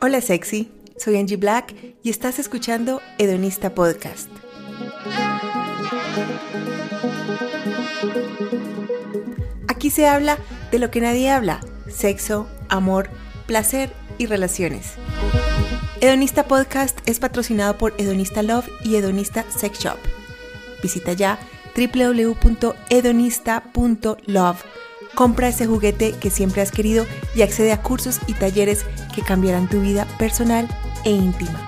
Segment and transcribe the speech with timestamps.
[0.00, 4.28] Hola sexy, soy Angie Black y estás escuchando Hedonista Podcast.
[9.68, 10.38] Aquí se habla
[10.70, 13.08] de lo que nadie habla, sexo, amor,
[13.46, 14.94] placer y relaciones.
[16.04, 19.96] Hedonista Podcast es patrocinado por Hedonista Love y Hedonista Sex Shop.
[20.82, 21.38] Visita ya
[21.74, 24.64] www.hedonista.love.
[25.14, 29.66] Compra ese juguete que siempre has querido y accede a cursos y talleres que cambiarán
[29.66, 30.68] tu vida personal
[31.06, 31.66] e íntima.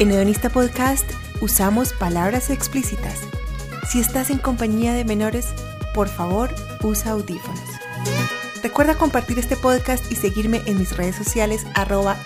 [0.00, 1.08] En Hedonista Podcast
[1.40, 3.20] usamos palabras explícitas.
[3.88, 5.54] Si estás en compañía de menores,
[5.94, 6.52] por favor,
[6.82, 7.71] usa audífonos.
[8.62, 12.16] Recuerda compartir este podcast y seguirme en mis redes sociales arroba.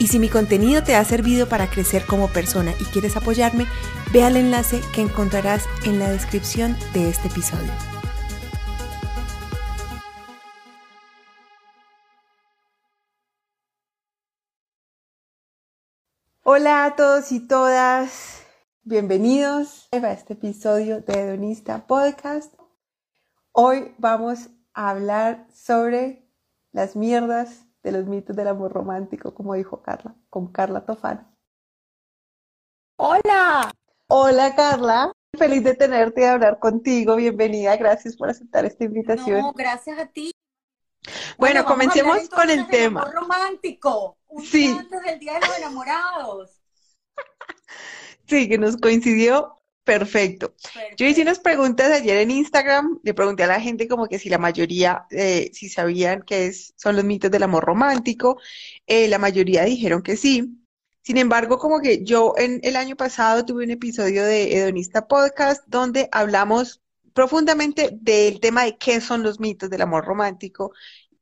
[0.00, 3.66] Y si mi contenido te ha servido para crecer como persona y quieres apoyarme,
[4.10, 7.70] ve al enlace que encontrarás en la descripción de este episodio.
[16.42, 18.42] Hola a todos y todas,
[18.82, 22.54] bienvenidos a este episodio de Hedonista Podcast.
[23.60, 26.24] Hoy vamos a hablar sobre
[26.70, 31.28] las mierdas de los mitos del amor romántico, como dijo Carla, con Carla Tofano.
[32.94, 33.72] Hola.
[34.06, 37.16] Hola Carla, feliz de tenerte y de hablar contigo.
[37.16, 39.40] Bienvenida, gracias por aceptar esta invitación.
[39.40, 40.30] No, gracias a ti.
[41.36, 43.02] Bueno, comencemos con el tema.
[43.02, 44.68] Amor romántico, un sí.
[44.68, 46.62] día antes del Día de los Enamorados.
[48.28, 49.57] Sí, que nos coincidió
[49.88, 50.54] Perfecto.
[50.98, 54.28] Yo hice unas preguntas ayer en Instagram, le pregunté a la gente como que si
[54.28, 58.38] la mayoría, eh, si sabían que es, son los mitos del amor romántico,
[58.86, 60.62] eh, la mayoría dijeron que sí.
[61.02, 65.64] Sin embargo, como que yo en el año pasado tuve un episodio de Hedonista Podcast
[65.66, 66.82] donde hablamos
[67.14, 70.74] profundamente del tema de qué son los mitos del amor romántico,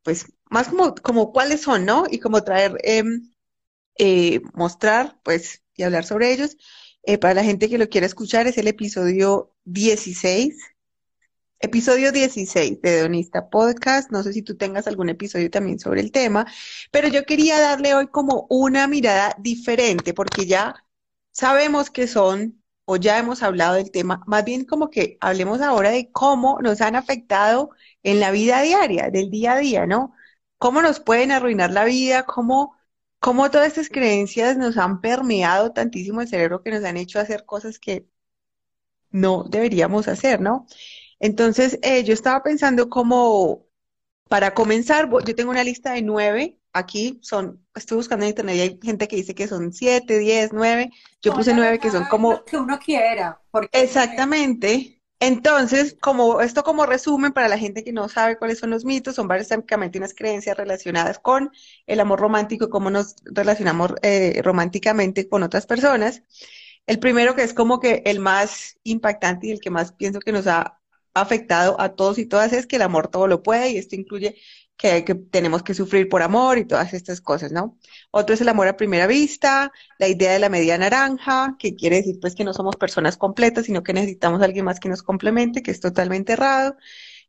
[0.02, 2.06] pues más como, como cuáles son, ¿no?
[2.10, 3.30] Y como traer, em,
[3.96, 6.56] eh, mostrar, pues, y hablar sobre ellos.
[7.08, 10.56] Eh, para la gente que lo quiera escuchar, es el episodio 16.
[11.60, 14.10] Episodio 16 de Donista Podcast.
[14.10, 16.46] No sé si tú tengas algún episodio también sobre el tema,
[16.90, 20.74] pero yo quería darle hoy como una mirada diferente, porque ya
[21.32, 25.90] sabemos que son, o ya hemos hablado del tema, más bien como que hablemos ahora
[25.90, 27.70] de cómo nos han afectado
[28.02, 30.12] en la vida diaria, del día a día, ¿no?
[30.58, 32.75] Cómo nos pueden arruinar la vida, cómo
[33.26, 37.44] cómo todas estas creencias nos han permeado tantísimo el cerebro que nos han hecho hacer
[37.44, 38.06] cosas que
[39.10, 40.68] no deberíamos hacer, ¿no?
[41.18, 43.66] Entonces, eh, yo estaba pensando como,
[44.28, 48.60] para comenzar, yo tengo una lista de nueve, aquí son, estoy buscando en internet y
[48.60, 52.44] hay gente que dice que son siete, diez, nueve, yo puse nueve que son como...
[52.44, 53.40] Que uno quiera.
[53.50, 53.70] Porque...
[53.72, 54.95] Exactamente.
[55.18, 59.14] Entonces, como esto como resumen para la gente que no sabe cuáles son los mitos,
[59.14, 61.50] son básicamente unas creencias relacionadas con
[61.86, 66.22] el amor romántico, cómo nos relacionamos eh, románticamente con otras personas.
[66.86, 70.32] El primero que es como que el más impactante y el que más pienso que
[70.32, 70.80] nos ha
[71.14, 74.36] afectado a todos y todas es que el amor todo lo puede y esto incluye
[74.76, 77.78] que, tenemos que sufrir por amor y todas estas cosas, ¿no?
[78.10, 81.96] Otro es el amor a primera vista, la idea de la media naranja, que quiere
[81.96, 85.62] decir pues que no somos personas completas, sino que necesitamos alguien más que nos complemente,
[85.62, 86.76] que es totalmente errado.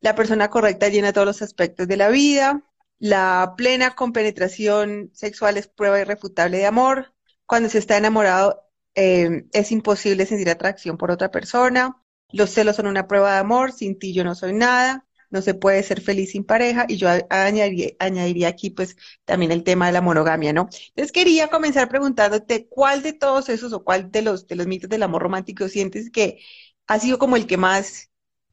[0.02, 2.64] La persona correcta llena todos los aspectos de la vida.
[3.00, 7.14] La plena compenetración sexual es prueba irrefutable de amor.
[7.46, 8.64] Cuando se está enamorado
[8.96, 12.02] eh, es imposible sentir atracción por otra persona.
[12.32, 15.54] Los celos son una prueba de amor, sin ti yo no soy nada no se
[15.54, 18.96] puede ser feliz sin pareja y yo añadiría, aquí pues
[19.26, 20.70] también el tema de la monogamia, ¿no?
[20.90, 24.90] Entonces quería comenzar preguntándote cuál de todos esos o cuál de los, de los mitos
[24.90, 26.40] del amor romántico sientes que
[26.88, 28.10] ha sido como el que más,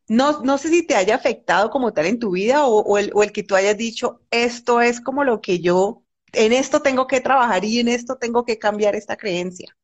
[0.08, 3.22] no, no sé si te haya afectado como tal en tu vida o, el, o
[3.22, 6.02] el que tú hayas dicho, esto es como lo que yo,
[6.32, 9.76] en esto tengo que trabajar y en esto tengo que cambiar esta creencia.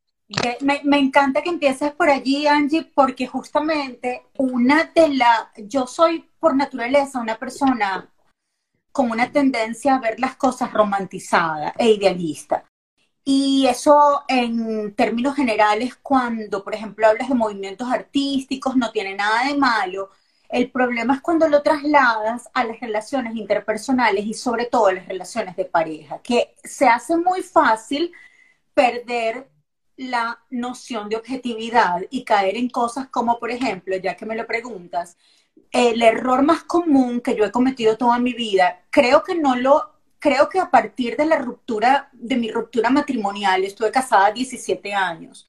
[0.60, 6.24] Me, me, encanta que empieces por allí, Angie, porque justamente una de las, yo soy
[6.38, 8.08] por naturaleza una persona
[8.92, 12.64] con una tendencia a ver las cosas romantizadas e idealista.
[13.24, 19.44] Y eso en términos generales, cuando, por ejemplo, hablas de movimientos artísticos, no tiene nada
[19.46, 20.10] de malo.
[20.48, 25.06] El problema es cuando lo trasladas a las relaciones interpersonales y sobre todo a las
[25.06, 28.12] relaciones de pareja, que se hace muy fácil
[28.74, 29.48] perder
[30.00, 34.46] la noción de objetividad y caer en cosas como, por ejemplo, ya que me lo
[34.46, 35.16] preguntas,
[35.72, 39.92] el error más común que yo he cometido toda mi vida, creo que no lo,
[40.18, 45.46] creo que a partir de la ruptura, de mi ruptura matrimonial, estuve casada 17 años,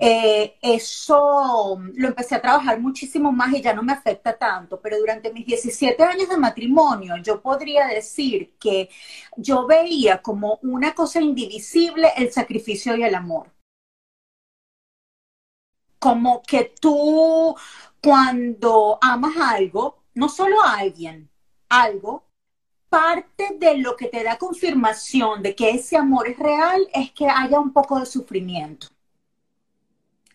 [0.00, 4.98] Eh, eso lo empecé a trabajar muchísimo más y ya no me afecta tanto, pero
[4.98, 8.90] durante mis 17 años de matrimonio yo podría decir que
[9.36, 13.50] yo veía como una cosa indivisible el sacrificio y el amor.
[15.98, 17.54] Como que tú
[18.02, 21.28] cuando amas algo, no solo a alguien,
[21.68, 22.24] algo,
[22.88, 27.28] parte de lo que te da confirmación de que ese amor es real es que
[27.28, 28.88] haya un poco de sufrimiento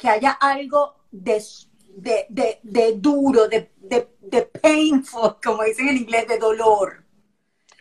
[0.01, 1.39] que haya algo de,
[2.63, 7.00] de, duro, de, de, painful, como dicen en inglés, de dolor.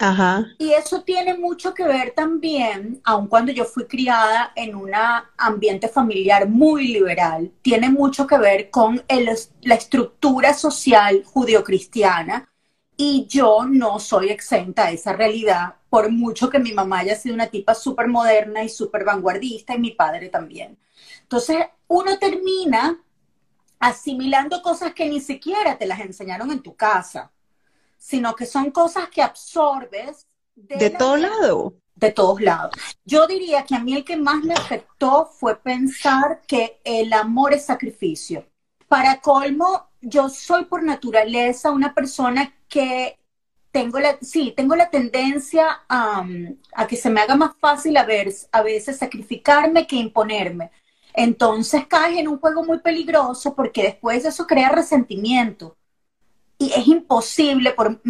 [0.02, 0.46] Ajá.
[0.56, 4.92] Y eso tiene mucho que ver también, aun cuando yo fui criada en un
[5.36, 9.02] ambiente familiar muy liberal, tiene mucho que ver con
[9.60, 12.48] la estructura social judio-cristiana
[12.96, 17.34] y yo no soy exenta a esa realidad, por mucho que mi mamá haya sido
[17.34, 20.78] una tipa súper moderna y súper vanguardista y mi padre también.
[21.22, 21.58] Entonces,
[21.88, 22.98] uno termina
[23.78, 27.30] asimilando cosas que ni siquiera te las enseñaron en tu casa,
[28.00, 30.26] sino que son cosas que absorbes
[30.56, 31.74] de, de todo lado.
[31.94, 32.72] De todos lados.
[33.04, 37.52] Yo diría que a mí el que más me afectó fue pensar que el amor
[37.52, 38.46] es sacrificio.
[38.88, 43.18] Para colmo, yo soy por naturaleza una persona que
[43.70, 46.26] tengo la, sí, tengo la tendencia a,
[46.72, 50.70] a que se me haga más fácil a, ver, a veces sacrificarme que imponerme.
[51.12, 55.76] Entonces caes en un juego muy peligroso porque después eso crea resentimiento.
[56.60, 58.00] Y es imposible, por,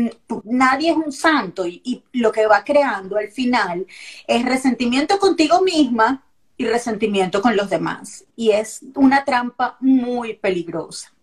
[0.45, 3.87] nadie es un santo y, y lo que va creando al final
[4.27, 6.25] es resentimiento contigo misma
[6.57, 8.27] y resentimiento con los demás.
[8.35, 11.15] Y es una trampa muy peligrosa.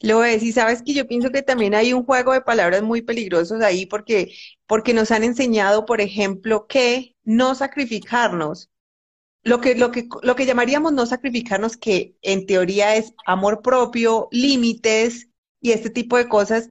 [0.00, 3.02] Lo es, y sabes que yo pienso que también hay un juego de palabras muy
[3.02, 4.34] peligrosos ahí porque,
[4.66, 8.70] porque nos han enseñado, por ejemplo, que no sacrificarnos
[9.44, 14.28] lo que, lo que, lo que llamaríamos no sacrificarnos, que en teoría es amor propio,
[14.32, 15.28] límites
[15.64, 16.68] y este tipo de cosas,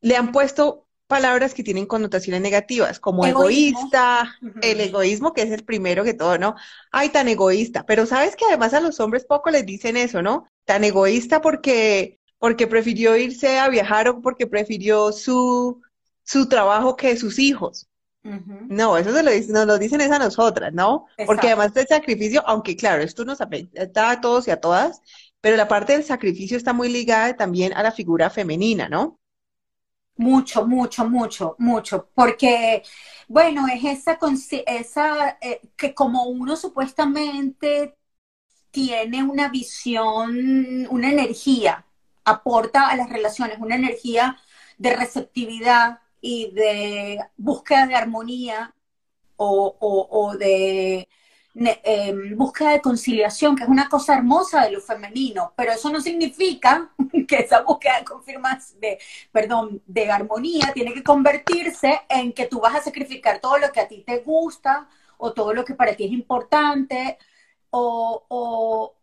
[0.00, 5.62] le han puesto palabras que tienen connotaciones negativas, como egoísta, el egoísmo, que es el
[5.62, 6.54] primero que todo, ¿no?
[6.90, 7.84] Ay, tan egoísta.
[7.84, 10.46] Pero sabes que además a los hombres poco les dicen eso, ¿no?
[10.64, 15.82] Tan egoísta porque, porque prefirió irse a viajar o porque prefirió su,
[16.22, 17.88] su trabajo que sus hijos.
[18.22, 21.04] No, eso se lo dicen, nos lo dicen es a nosotras, ¿no?
[21.26, 25.02] Porque además del sacrificio, aunque claro, esto nos afecta a todos y a todas,
[25.40, 29.18] pero la parte del sacrificio está muy ligada también a la figura femenina, ¿no?
[30.16, 32.82] Mucho, mucho, mucho, mucho, porque,
[33.28, 34.18] bueno, es esa,
[34.66, 37.96] esa eh, que como uno supuestamente
[38.70, 41.86] tiene una visión, una energía,
[42.24, 44.36] aporta a las relaciones, una energía
[44.78, 48.74] de receptividad, y de búsqueda de armonía
[49.36, 51.08] o, de
[51.54, 56.00] em, búsqueda de conciliación, que es una cosa hermosa de lo femenino, pero eso no
[56.00, 56.90] significa
[57.28, 58.04] que esa búsqueda
[59.86, 63.88] de armonía tiene que convertirse en que tú vas a sacrificar todo lo que a
[63.88, 64.88] ti te gusta
[65.18, 67.18] o todo lo que para ti es importante
[67.70, 68.94] o, o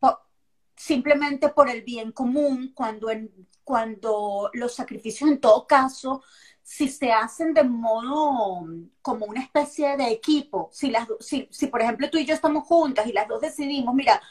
[0.77, 3.31] simplemente por el bien común, cuando, en,
[3.63, 6.23] cuando los sacrificios en todo caso
[6.67, 8.67] si se hacen de modo
[9.01, 12.67] como una especie de equipo, si, las, si, si por ejemplo tú y yo estamos
[12.67, 14.21] juntas y las dos decidimos, mira,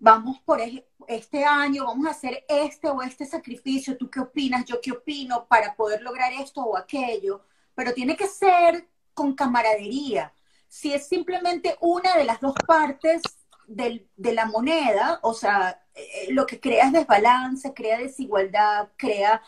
[0.00, 0.60] vamos por
[1.06, 5.46] este año, vamos a hacer este o este sacrificio, tú qué opinas, yo qué opino
[5.46, 7.44] para poder lograr esto o aquello,
[7.76, 10.34] pero tiene que ser con camaradería.
[10.66, 13.22] Si es simplemente una de las dos partes
[13.68, 19.40] de la moneda, o sea, eh, lo que crea es desbalance, crea desigualdad, crea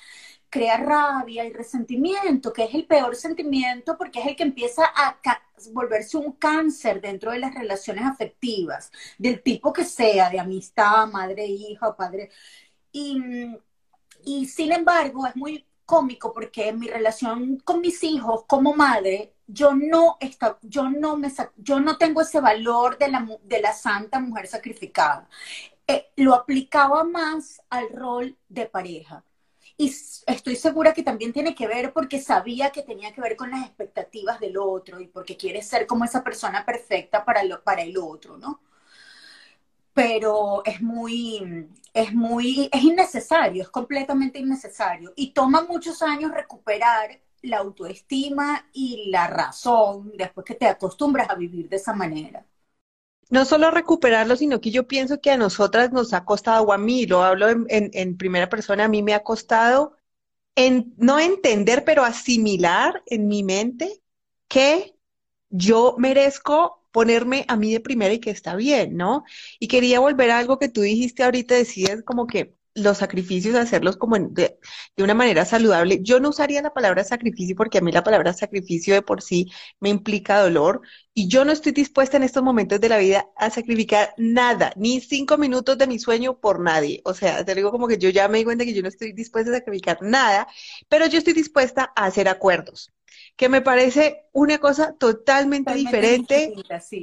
[0.53, 5.19] crea rabia y resentimiento, que es el peor sentimiento porque es el que empieza a
[5.73, 11.47] volverse un cáncer dentro de las relaciones afectivas, del tipo que sea, de amistad, madre,
[11.47, 12.31] hija, padre.
[12.93, 13.19] Y,
[14.25, 19.35] y sin embargo, es muy cómico porque en mi relación con mis hijos como madre,
[19.47, 23.73] yo no, está, yo no, me, yo no tengo ese valor de la, de la
[23.73, 25.29] santa mujer sacrificada.
[25.87, 29.25] Eh, lo aplicaba más al rol de pareja
[29.77, 29.89] y
[30.27, 33.67] estoy segura que también tiene que ver porque sabía que tenía que ver con las
[33.67, 37.97] expectativas del otro y porque quiere ser como esa persona perfecta para, lo, para el
[37.99, 38.61] otro, ¿no?
[39.95, 45.13] Pero es muy, es muy, es innecesario, es completamente innecesario.
[45.17, 51.35] Y toma muchos años recuperar la autoestima y la razón después que te acostumbras a
[51.35, 52.45] vivir de esa manera
[53.33, 56.79] no solo recuperarlo, sino que yo pienso que a nosotras nos ha costado, o a
[56.79, 59.97] mí, lo hablo en, primera persona, a mí me ha costado
[60.55, 64.03] en, no entender, pero asimilar en mi mente
[64.49, 64.97] que
[65.49, 69.25] yo merezco ponerme a mí de primera y que está bien, ¿no?
[69.59, 73.97] Y quería volver a algo que tú dijiste ahorita, decías como que los sacrificios, hacerlos
[73.97, 74.59] como de,
[74.97, 76.01] de, una manera saludable.
[76.03, 79.51] Yo no usaría la palabra sacrificio porque a mí la palabra sacrificio de por sí
[79.81, 80.81] me implica dolor
[81.15, 85.01] y yo no estoy dispuesta en estos momentos de la vida a sacrificar nada, ni
[85.01, 87.03] cinco minutos de mi sueño por nadie.
[87.05, 89.13] O sea, te digo como que yo ya me di cuenta que yo no estoy
[89.13, 90.49] dispuesta a sacrificar nada,
[90.89, 92.93] pero yo estoy dispuesta a hacer acuerdos
[93.37, 96.55] que me parece una cosa totalmente, diferente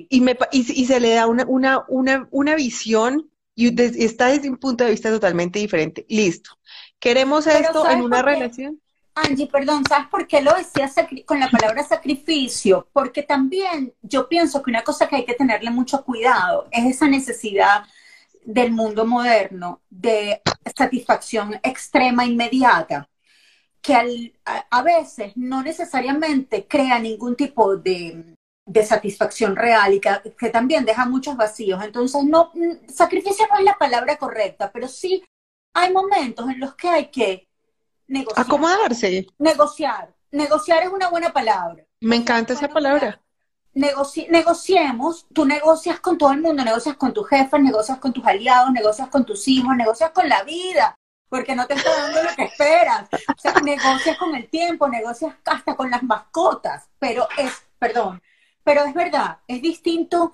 [0.10, 3.76] y, me, y, y, se le da una, una, una, una visión y
[4.06, 6.06] está desde un punto de vista totalmente diferente.
[6.08, 6.52] Listo.
[6.98, 8.80] ¿Queremos esto en una relación?
[9.16, 10.90] Angie, perdón, ¿sabes por qué lo decía
[11.26, 12.88] con la palabra sacrificio?
[12.94, 17.10] Porque también yo pienso que una cosa que hay que tenerle mucho cuidado es esa
[17.10, 17.84] necesidad
[18.46, 20.42] del mundo moderno de
[20.74, 23.10] satisfacción extrema inmediata,
[23.82, 28.38] que a veces no necesariamente crea ningún tipo de,
[28.70, 31.84] de satisfacción real y que, también deja muchos vacíos.
[31.84, 35.24] Entonces, no, mm, sacrificio no es la palabra correcta, pero sí
[35.74, 37.48] hay momentos en los que hay que
[38.08, 38.46] negociar.
[38.46, 39.26] Acomodarse.
[39.40, 40.14] Negociar.
[40.32, 41.84] Negociar es una buena palabra.
[42.00, 43.20] Me encanta esa palabra.
[43.74, 48.72] negociemos, tú negocias con todo el mundo, negocias con tus jefes, negocias con tus aliados,
[48.72, 50.96] negocias con tus hijos, negocias con la vida,
[51.28, 53.10] porque no te está dando lo que esperas.
[53.36, 58.22] O sea, negocias con el tiempo, negocias hasta con las mascotas, pero es, perdón,
[58.70, 60.32] pero es verdad, es distinto,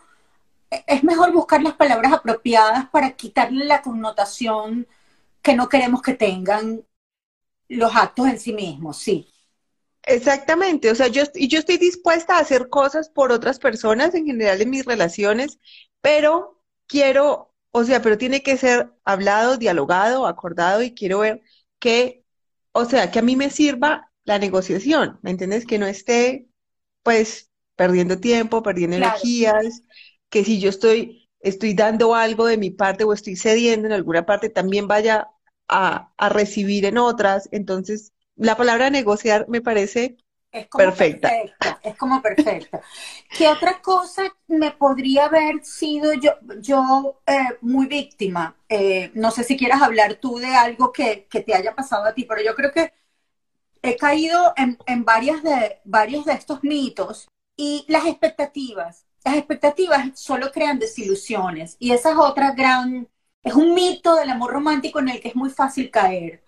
[0.70, 4.86] es mejor buscar las palabras apropiadas para quitarle la connotación
[5.42, 6.84] que no queremos que tengan
[7.70, 9.32] los actos en sí mismos, sí.
[10.04, 14.62] Exactamente, o sea, yo, yo estoy dispuesta a hacer cosas por otras personas en general
[14.62, 15.58] en mis relaciones,
[16.01, 21.42] pero quiero, o sea, pero tiene que ser hablado, dialogado, acordado y quiero ver
[21.80, 22.25] que,
[22.74, 25.65] o sea, que a mí me sirva la negociación, ¿me entiendes?
[25.65, 26.50] Que no esté,
[27.01, 29.84] pues, perdiendo tiempo, perdiendo energías,
[30.29, 34.25] que si yo estoy, estoy dando algo de mi parte o estoy cediendo en alguna
[34.25, 35.29] parte, también vaya
[35.67, 37.50] a, recibir en otras.
[37.51, 40.17] Entonces, la palabra negociar me parece
[40.51, 41.32] es como perfecta.
[41.84, 42.82] Es como perfecta.
[43.38, 48.55] ¿Qué otra cosa me podría haber sido yo, yo eh, muy víctima?
[48.70, 52.13] Eh, no sé si quieras hablar tú de algo que, que, te haya pasado a
[52.13, 52.94] ti, pero yo creo que
[53.82, 59.05] he caído en, en varias de, varios de estos mitos y las expectativas.
[59.24, 63.07] Las expectativas solo crean desilusiones y esa es otra gran,
[63.43, 66.43] es un mito del amor romántico en el que es muy fácil caer.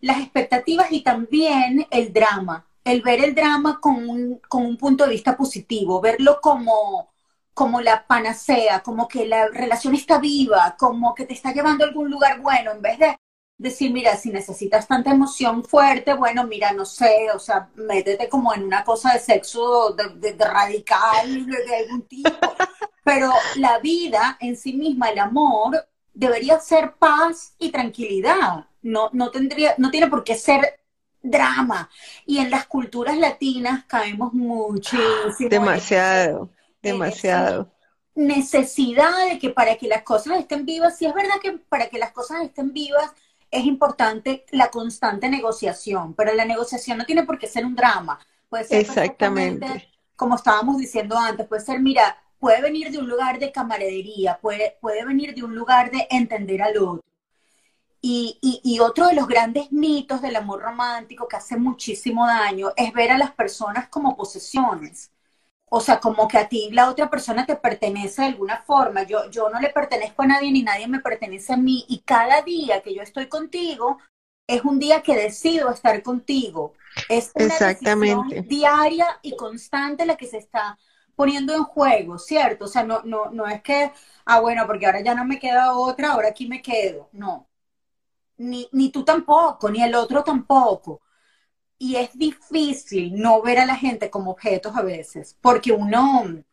[0.00, 5.04] Las expectativas y también el drama, el ver el drama con un, con un punto
[5.04, 7.12] de vista positivo, verlo como,
[7.54, 11.88] como la panacea, como que la relación está viva, como que te está llevando a
[11.88, 13.16] algún lugar bueno, en vez de
[13.60, 18.54] decir, mira, si necesitas tanta emoción fuerte, bueno, mira, no sé, o sea, métete como
[18.54, 22.30] en una cosa de sexo de, radical, de algún tipo.
[23.04, 28.66] Pero la vida en sí misma, el amor, debería ser paz y tranquilidad.
[28.80, 30.80] No, no tendría, no tiene por qué ser
[31.22, 31.90] drama.
[32.24, 35.50] Y en las culturas latinas caemos muchísimo.
[35.50, 36.48] Demasiado,
[36.80, 37.70] demasiado
[38.14, 41.98] necesidad de que para que las cosas estén vivas, si es verdad que para que
[41.98, 43.12] las cosas estén vivas
[43.50, 48.18] es importante la constante negociación, pero la negociación no tiene por qué ser un drama.
[48.48, 49.88] Puede ser Exactamente.
[50.16, 54.76] Como estábamos diciendo antes, puede ser, mira, puede venir de un lugar de camaradería, puede,
[54.80, 57.04] puede venir de un lugar de entender al otro.
[58.02, 62.70] Y, y, y, otro de los grandes mitos del amor romántico que hace muchísimo daño
[62.74, 65.10] es ver a las personas como posesiones.
[65.72, 69.04] O sea, como que a ti la otra persona te pertenece de alguna forma.
[69.04, 71.84] Yo, yo no le pertenezco a nadie ni nadie me pertenece a mí.
[71.88, 73.98] Y cada día que yo estoy contigo
[74.48, 76.74] es un día que decido estar contigo.
[77.08, 78.42] Es una Exactamente.
[78.42, 80.76] diaria y constante la que se está
[81.14, 82.64] poniendo en juego, ¿cierto?
[82.64, 83.92] O sea, no, no, no es que,
[84.24, 87.08] ah, bueno, porque ahora ya no me queda otra, ahora aquí me quedo.
[87.12, 87.48] No.
[88.38, 91.02] Ni, ni tú tampoco, ni el otro tampoco
[91.80, 96.44] y es difícil no ver a la gente como objetos a veces, porque uno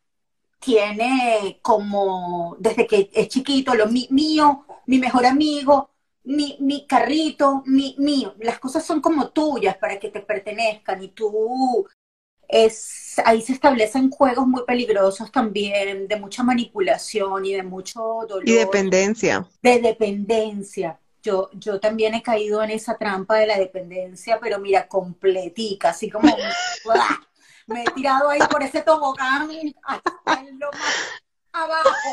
[0.58, 5.90] tiene como, desde que es chiquito, lo mío, mi mejor amigo,
[6.24, 8.36] mi, mi carrito, mi, mío.
[8.40, 11.86] Las cosas son como tuyas para que te pertenezcan y tú
[12.48, 18.48] es, ahí se establecen juegos muy peligrosos también, de mucha manipulación y de mucho dolor.
[18.48, 19.46] Y dependencia.
[19.62, 20.98] De dependencia.
[21.28, 26.10] Yo, yo también he caído en esa trampa de la dependencia, pero mira, completica, así
[26.10, 26.26] como
[27.68, 29.50] me he tirado ahí por ese tobogán
[29.84, 30.96] hasta lo más
[31.52, 32.10] abajo.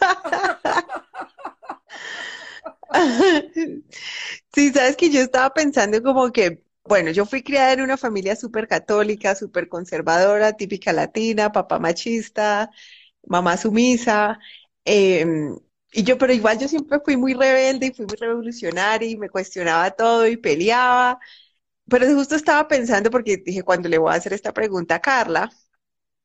[4.54, 8.36] Sí, sabes que yo estaba pensando como que, bueno, yo fui criada en una familia
[8.36, 12.70] súper católica, súper conservadora, típica latina, papá machista,
[13.26, 14.38] mamá sumisa.
[14.84, 15.58] Em,
[15.92, 19.30] y yo, pero igual yo siempre fui muy rebelde y fui muy revolucionaria y me
[19.30, 21.18] cuestionaba todo y peleaba.
[21.88, 25.50] Pero justo estaba pensando porque dije, cuando le voy a hacer esta pregunta a Carla,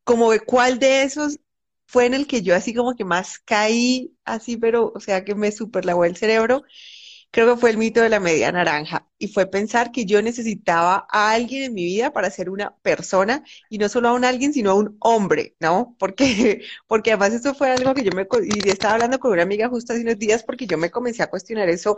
[0.04, 1.40] como de cuál de esos
[1.88, 5.36] fue en el que yo así como que más caí, así, pero, o sea, que
[5.36, 6.64] me super lavó el cerebro,
[7.32, 9.08] creo que fue el mito de la media naranja.
[9.18, 13.44] Y fue pensar que yo necesitaba a alguien en mi vida para ser una persona,
[13.70, 15.96] y no solo a un alguien, sino a un hombre, ¿no?
[16.00, 19.70] Porque, porque además eso fue algo que yo me, y estaba hablando con una amiga
[19.70, 21.98] justo hace unos días, porque yo me comencé a cuestionar eso.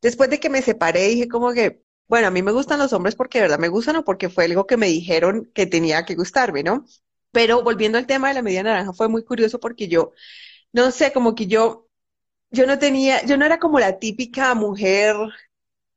[0.00, 3.14] Después de que me separé, dije como que, bueno, a mí me gustan los hombres
[3.16, 6.14] porque de verdad me gustan o porque fue algo que me dijeron que tenía que
[6.14, 6.84] gustarme, ¿no?
[7.32, 10.12] Pero volviendo al tema de la media naranja, fue muy curioso porque yo,
[10.72, 11.85] no sé, como que yo,
[12.56, 15.16] yo no tenía, yo no era como la típica mujer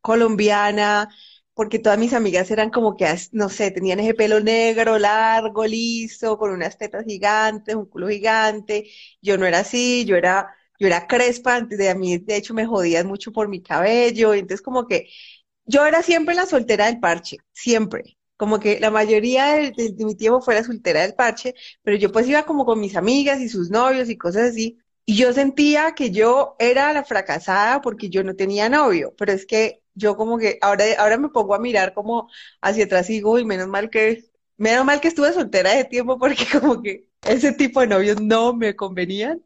[0.01, 1.09] colombiana,
[1.53, 6.37] porque todas mis amigas eran como que, no sé, tenían ese pelo negro, largo, liso,
[6.37, 8.89] con unas tetas gigantes, un culo gigante.
[9.21, 12.53] Yo no era así, yo era, yo era crespa, antes de a mí, de hecho,
[12.53, 15.09] me jodían mucho por mi cabello, entonces como que
[15.65, 18.17] yo era siempre la soltera del parche, siempre.
[18.37, 22.27] Como que la mayoría de, mi tiempo fue la soltera del parche, pero yo pues
[22.27, 24.79] iba como con mis amigas y sus novios y cosas así.
[25.09, 29.47] Y yo sentía que yo era la fracasada porque yo no tenía novio, pero es
[29.47, 32.29] que yo como que ahora, ahora me pongo a mirar como
[32.61, 34.25] hacia atrás y digo, y menos mal que,
[34.57, 38.53] menos mal que estuve soltera de tiempo porque como que ese tipo de novios no
[38.53, 39.43] me convenían.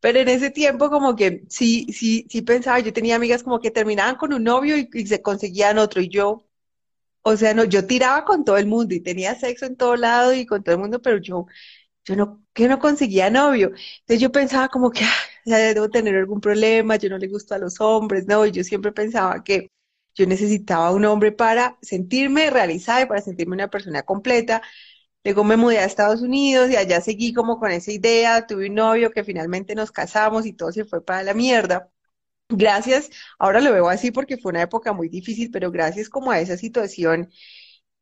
[0.00, 3.72] Pero en ese tiempo como que sí, sí, sí pensaba, yo tenía amigas como que
[3.72, 6.46] terminaban con un novio y, se conseguían otro y yo,
[7.22, 10.34] o sea, no, yo tiraba con todo el mundo y tenía sexo en todo lado
[10.34, 11.46] y con todo el mundo, pero yo,
[12.04, 13.68] yo no, que no conseguía novio.
[14.00, 17.58] Entonces yo pensaba como que, ah, debo tener algún problema, yo no le gusto a
[17.58, 19.68] los hombres, no, y yo siempre pensaba que
[20.14, 24.62] yo necesitaba un hombre para sentirme realizada y para sentirme una persona completa.
[25.24, 28.74] Luego me mudé a Estados Unidos y allá seguí como con esa idea, tuve un
[28.76, 31.90] novio que finalmente nos casamos y todo se fue para la mierda.
[32.48, 36.40] Gracias, ahora lo veo así porque fue una época muy difícil, pero gracias como a
[36.40, 37.30] esa situación,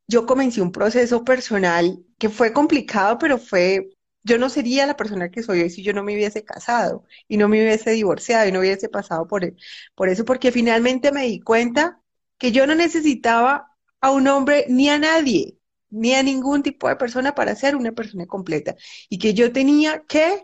[0.07, 3.91] yo comencé un proceso personal que fue complicado, pero fue,
[4.23, 7.37] yo no sería la persona que soy hoy si yo no me hubiese casado y
[7.37, 9.55] no me hubiese divorciado y no hubiese pasado por,
[9.95, 12.03] por eso, porque finalmente me di cuenta
[12.39, 15.59] que yo no necesitaba a un hombre ni a nadie
[15.91, 18.77] ni a ningún tipo de persona para ser una persona completa.
[19.09, 20.43] Y que yo tenía que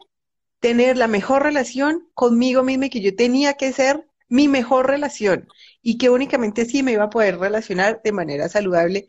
[0.60, 5.46] tener la mejor relación conmigo misma y que yo tenía que ser mi mejor relación
[5.82, 9.08] y que únicamente así me iba a poder relacionar de manera saludable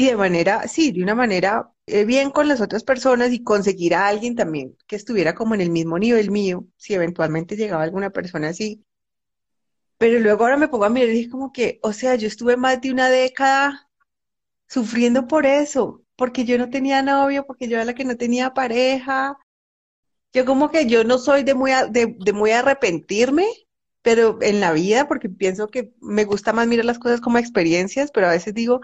[0.00, 3.94] y de manera, sí, de una manera eh, bien con las otras personas y conseguir
[3.94, 8.08] a alguien también que estuviera como en el mismo nivel mío, si eventualmente llegaba alguna
[8.08, 8.82] persona así.
[9.98, 12.56] Pero luego ahora me pongo a mirar y dije como que, o sea, yo estuve
[12.56, 13.90] más de una década
[14.66, 18.54] sufriendo por eso, porque yo no tenía novio, porque yo era la que no tenía
[18.54, 19.36] pareja.
[20.32, 23.46] Yo como que yo no soy de muy, de, muy arrepentirme,
[24.00, 28.10] pero en la vida, porque pienso que me gusta más mirar las cosas como experiencias,
[28.12, 28.80] pero a veces digo,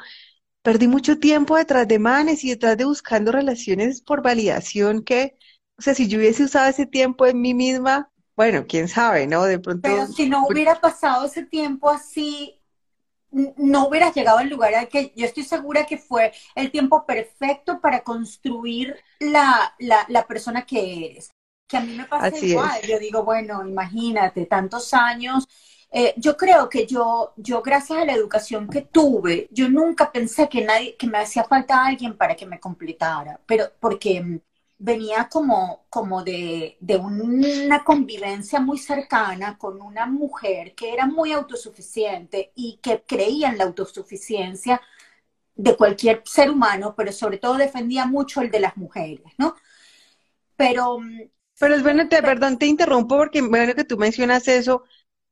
[0.67, 5.39] perdí mucho tiempo detrás de manes y detrás de buscando relaciones por validación que,
[5.79, 9.45] o sea, si yo hubiese usado ese tiempo en mí misma, bueno, quién sabe, ¿no?
[9.45, 9.83] De pronto...
[9.89, 12.61] Pero si no hubiera pasado ese tiempo así,
[13.31, 17.81] no hubieras llegado al lugar al que yo estoy segura que fue el tiempo perfecto
[17.81, 21.31] para construir la, la, persona que eres.
[21.69, 22.83] Que a mí me pasa igual.
[22.89, 25.47] Yo digo, bueno, imagínate, tantos años.
[25.91, 30.49] Eh, yo creo que yo, yo, gracias a la educación que tuve, yo nunca pensé
[30.49, 34.41] que nadie, que me hacía falta alguien para que me completara, pero porque
[34.79, 42.53] venía como, como de, una convivencia muy cercana con una mujer que era muy autosuficiente
[42.55, 44.81] y que creía en la autosuficiencia
[45.55, 49.55] de cualquier ser humano, pero sobre todo defendía mucho el de las mujeres, ¿no?
[50.57, 50.99] Pero...
[51.59, 54.85] Pero es bueno, te, perdón, te interrumpo porque bueno que tú mencionas eso.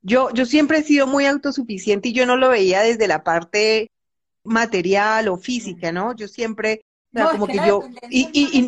[0.07, 3.89] Yo, yo siempre he sido muy autosuficiente y yo no lo veía desde la parte
[4.43, 6.15] material o física, ¿no?
[6.15, 8.59] Yo siempre no, como que, yo, y, y,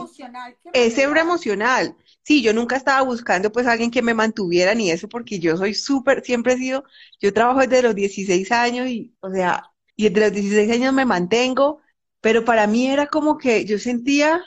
[1.19, 1.95] emocional.
[2.23, 5.75] Sí, yo nunca estaba buscando pues alguien que me mantuviera ni eso, porque yo soy
[5.75, 6.83] súper, siempre he sido,
[7.21, 11.05] yo trabajo desde los 16 años y, o sea, y desde los 16 años me
[11.05, 11.81] mantengo,
[12.19, 14.43] pero para mí era como que yo sentía,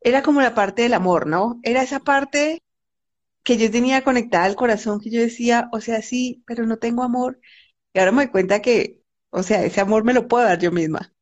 [0.00, 1.60] era como la parte del amor, ¿no?
[1.62, 2.62] Era esa parte
[3.46, 7.04] que yo tenía conectada al corazón, que yo decía, o sea, sí, pero no tengo
[7.04, 7.40] amor.
[7.94, 10.72] Y ahora me doy cuenta que, o sea, ese amor me lo puedo dar yo
[10.72, 11.14] misma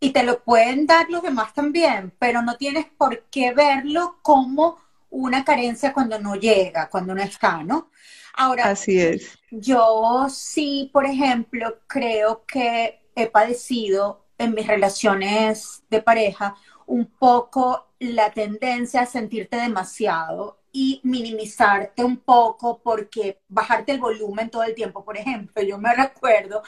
[0.00, 4.78] y te lo pueden dar los demás también, pero no tienes por qué verlo como
[5.10, 7.90] una carencia cuando no llega, cuando no está, ¿no?
[8.34, 9.38] Ahora, así es.
[9.50, 16.54] Yo sí, por ejemplo, creo que he padecido en mis relaciones de pareja
[16.86, 24.48] un poco la tendencia a sentirte demasiado y minimizarte un poco porque bajarte el volumen
[24.48, 25.04] todo el tiempo.
[25.04, 26.62] Por ejemplo, yo me recuerdo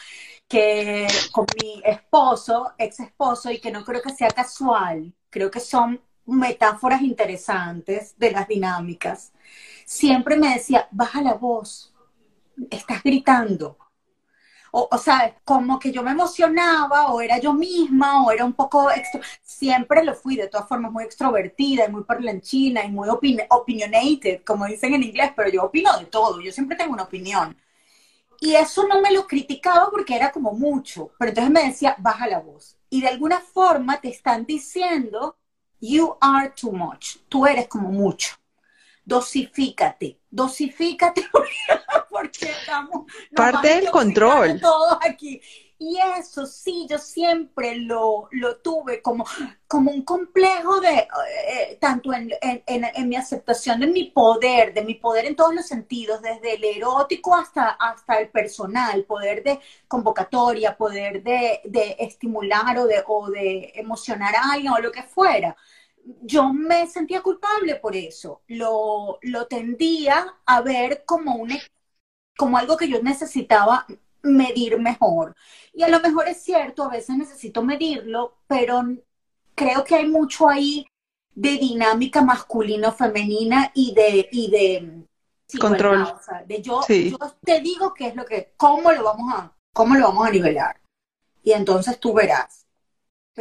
[0.49, 5.61] que con mi esposo, ex esposo, y que no creo que sea casual, creo que
[5.61, 9.33] son metáforas interesantes de las dinámicas,
[9.87, 11.95] siempre me decía, baja la voz,
[12.69, 13.79] estás gritando.
[14.73, 18.91] O, sea, como que yo me emocionaba, o era yo misma, o era un poco,
[18.91, 19.21] extro...
[19.43, 24.43] siempre lo fui, de todas formas, muy extrovertida y muy parlanchina y muy opin opinionated,
[24.45, 27.57] como dicen en inglés, pero yo opino de todo, yo siempre tengo una opinión.
[28.41, 32.27] Y eso no me lo criticaba porque era como mucho, pero entonces me decía, baja
[32.27, 32.77] la voz.
[32.89, 35.37] Y de alguna forma te están diciendo,
[35.81, 38.40] you are too much, tú eres como mucho
[39.05, 41.27] dosifícate, dosifícate
[42.11, 44.61] porque estamos parte del control.
[44.61, 45.41] Todos aquí.
[45.83, 49.25] Y eso sí, yo siempre lo, lo tuve como,
[49.67, 54.85] como un complejo de, eh, tanto en, en, en, mi aceptación de mi poder, de
[54.85, 59.59] mi poder en todos los sentidos, desde el erótico hasta, hasta el personal, poder de
[59.89, 65.03] convocatoria, poder de, de estimular o de, o de emocionar a alguien o lo que
[65.03, 65.57] fuera
[66.23, 68.43] yo me sentía culpable por eso.
[68.49, 71.53] Lo, lo tendía a ver como, un,
[72.37, 73.87] como algo que yo necesitaba
[74.23, 75.35] medir mejor.
[75.73, 78.83] Y a lo mejor es cierto, a veces necesito medirlo, pero
[79.55, 80.87] creo que hay mucho ahí
[81.35, 85.07] de dinámica masculino-femenina y de, y de
[85.59, 86.07] control.
[86.47, 90.09] de yo, yo te digo qué es lo que, cómo lo vamos a, cómo lo
[90.09, 90.81] vamos a nivelar.
[91.43, 92.60] Y entonces tú verás.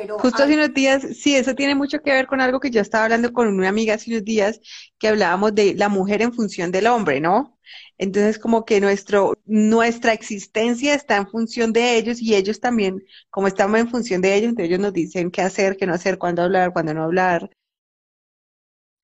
[0.08, 3.06] Justo hace unos días, sí, eso tiene mucho que ver con algo que yo estaba
[3.06, 4.60] hablando con una amiga hace unos días,
[4.98, 7.58] que hablábamos de la mujer en función del hombre, ¿no?
[7.98, 13.48] Entonces, como que nuestro, nuestra existencia está en función de ellos y ellos también, como
[13.48, 16.42] estamos en función de ellos, entonces ellos nos dicen qué hacer, qué no hacer, cuándo
[16.44, 17.50] hablar, cuándo no hablar.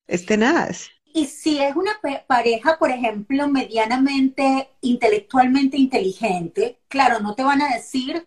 [0.06, 0.88] Es tenaz.
[1.12, 1.92] Y si es una
[2.26, 8.26] pareja, por ejemplo, medianamente intelectualmente inteligente, claro, no te van a decir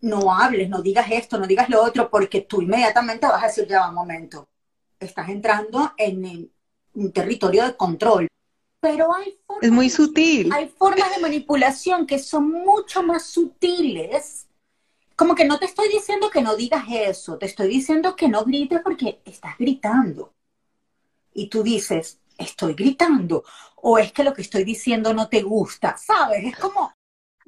[0.00, 3.66] no hables, no digas esto, no digas lo otro, porque tú inmediatamente vas a decir,
[3.66, 4.48] ya va un momento,
[4.98, 6.50] estás entrando en
[6.94, 8.28] un territorio de control.
[8.80, 10.52] Pero hay formas, es muy sutil.
[10.52, 14.46] Hay formas de manipulación que son mucho más sutiles.
[15.16, 18.44] Como que no te estoy diciendo que no digas eso, te estoy diciendo que no
[18.44, 20.32] grites porque estás gritando.
[21.34, 23.44] Y tú dices, estoy gritando,
[23.76, 26.44] o es que lo que estoy diciendo no te gusta, ¿sabes?
[26.44, 26.92] Es como,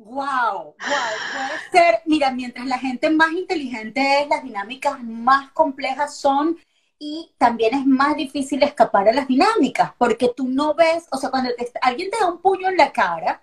[0.02, 6.16] Wow, wow, puede ser, mira, mientras la gente más inteligente es, las dinámicas más complejas
[6.16, 6.56] son
[6.98, 11.30] y también es más difícil escapar a las dinámicas, porque tú no ves, o sea,
[11.30, 11.50] cuando
[11.82, 13.42] alguien te da un puño en la cara,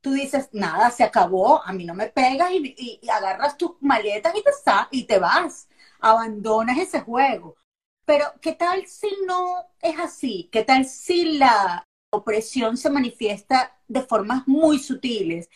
[0.00, 4.42] tú dices, nada, se acabó, a mí no me pegas y, agarras tus maletas y
[4.44, 4.50] te,
[4.92, 5.68] y te vas,
[6.00, 7.56] abandonas ese juego.
[8.04, 10.48] Pero, ¿qué tal si no es así?
[10.52, 15.48] ¿Qué tal si la opresión se manifiesta de formas muy sutiles?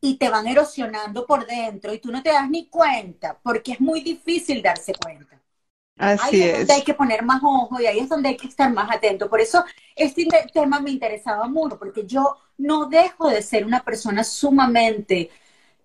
[0.00, 3.80] Y te van erosionando por dentro y tú no te das ni cuenta porque es
[3.80, 5.40] muy difícil darse cuenta.
[5.98, 8.48] Así ahí es, donde hay que poner más ojo y ahí es donde hay que
[8.48, 9.28] estar más atento.
[9.30, 9.64] Por eso
[9.96, 15.30] este tema me interesaba mucho, porque yo no dejo de ser una persona sumamente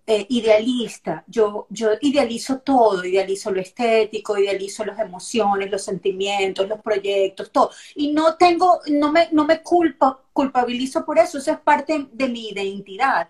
[0.06, 1.24] eh, idealista.
[1.28, 7.70] Yo, yo idealizo todo, idealizo lo estético, idealizo las emociones, los sentimientos, los proyectos, todo.
[7.94, 12.28] Y no tengo, no me, no me culpa, culpabilizo por eso, eso es parte de
[12.28, 13.28] mi identidad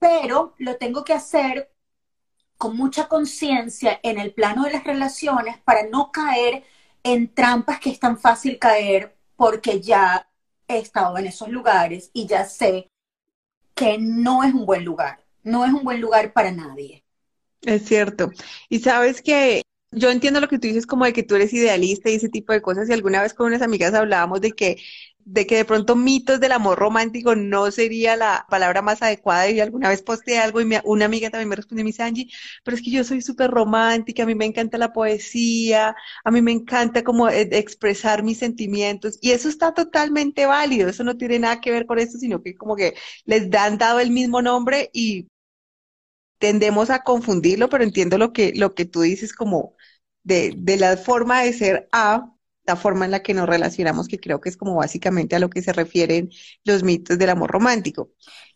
[0.00, 1.70] pero lo tengo que hacer
[2.56, 6.64] con mucha conciencia en el plano de las relaciones para no caer
[7.04, 10.28] en trampas que es tan fácil caer porque ya
[10.66, 12.90] he estado en esos lugares y ya sé
[13.74, 17.04] que no es un buen lugar, no es un buen lugar para nadie.
[17.62, 18.30] Es cierto.
[18.68, 22.10] Y sabes que yo entiendo lo que tú dices como de que tú eres idealista
[22.10, 24.76] y ese tipo de cosas y alguna vez con unas amigas hablábamos de que
[25.32, 29.48] de que de pronto mitos del amor romántico no sería la palabra más adecuada.
[29.48, 32.28] Y alguna vez posteé algo y una amiga también me respondió, me dice, Angie,
[32.64, 36.42] pero es que yo soy súper romántica, a mí me encanta la poesía, a mí
[36.42, 41.38] me encanta como eh, expresar mis sentimientos y eso está totalmente válido, eso no tiene
[41.38, 44.90] nada que ver con eso, sino que como que les dan dado el mismo nombre
[44.92, 45.28] y
[46.38, 49.74] tendemos a confundirlo, pero entiendo lo que, lo que tú dices como
[50.22, 52.34] de, de la forma de ser A
[52.70, 55.50] la forma en la que nos relacionamos, que creo que es como básicamente a lo
[55.50, 56.30] que se refieren
[56.64, 58.10] los mitos del amor romántico.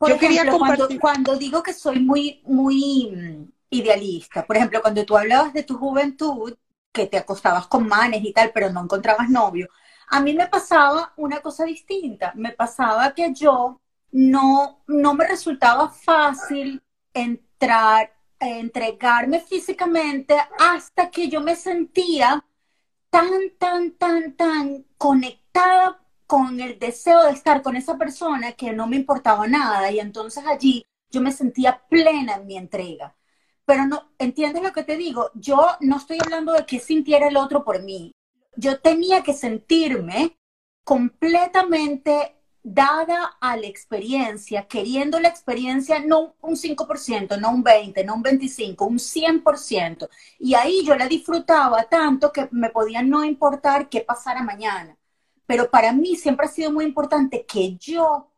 [0.07, 1.00] Yo quería compartir...
[1.00, 5.77] cuando, digo que soy muy, muy mm, idealista, por ejemplo, cuando tú hablabas de tu
[5.77, 6.55] juventud,
[6.92, 9.68] que te acostabas con manes y tal, pero no encontrabas novio,
[10.07, 13.81] a mí me pasaba una cosa distinta, me pasaba que yo
[14.12, 16.81] no, no me resultaba fácil
[17.12, 22.44] entrar, entregarme físicamente hasta que yo me sentía
[23.14, 28.88] tan, tan, tan, tan conectada con el deseo de estar con esa persona que no
[28.88, 33.14] me importaba nada y entonces allí yo me sentía plena en mi entrega.
[33.64, 35.31] Pero no, ¿entiendes lo que te digo?
[35.35, 38.11] Yo no estoy hablando de que sintiera el otro por mí.
[38.57, 40.37] Yo tenía que sentirme
[40.83, 48.14] completamente dada a la experiencia, queriendo la experiencia no un 5%, no un 20%, no
[48.14, 50.09] un 25%, un 100%.
[50.38, 54.96] Y ahí yo la disfrutaba tanto que me podía no importar qué pasara mañana.
[55.46, 58.31] Pero para mí siempre ha sido muy importante que yo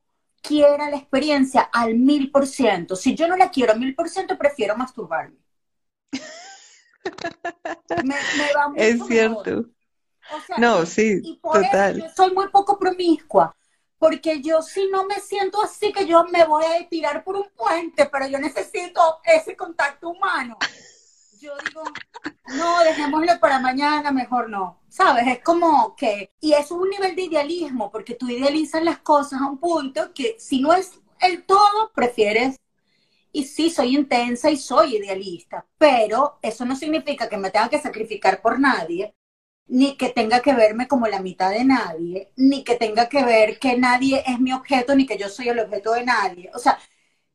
[0.43, 2.97] quiera la experiencia al mil por ciento.
[2.97, 5.37] Si yo no la quiero al mil por ciento, prefiero masturbarme.
[8.05, 8.17] me,
[8.57, 9.67] va es cierto.
[10.59, 12.01] no, sí, total.
[12.01, 13.55] yo soy muy poco promiscua
[13.99, 17.49] porque yo si no me siento así que yo me voy a tirar por un
[17.57, 20.59] puente, pero yo necesito ese contacto humano.
[21.41, 21.83] Yo digo,
[22.57, 24.81] no, dejémoslo para mañana, mejor no.
[24.89, 25.27] ¿Sabes?
[25.27, 29.47] Es como que, y es un nivel de idealismo, porque tú idealizas las cosas a
[29.47, 32.57] un punto que si no es el todo, prefieres.
[33.33, 37.79] Y sí, soy intensa y soy idealista, pero eso no significa que me tenga que
[37.79, 39.15] sacrificar por nadie,
[39.69, 43.59] ni que tenga que verme como la mitad de nadie, ni que tenga que ver
[43.59, 46.51] que nadie es mi objeto, ni que yo soy el objeto de nadie.
[46.55, 46.79] O sea,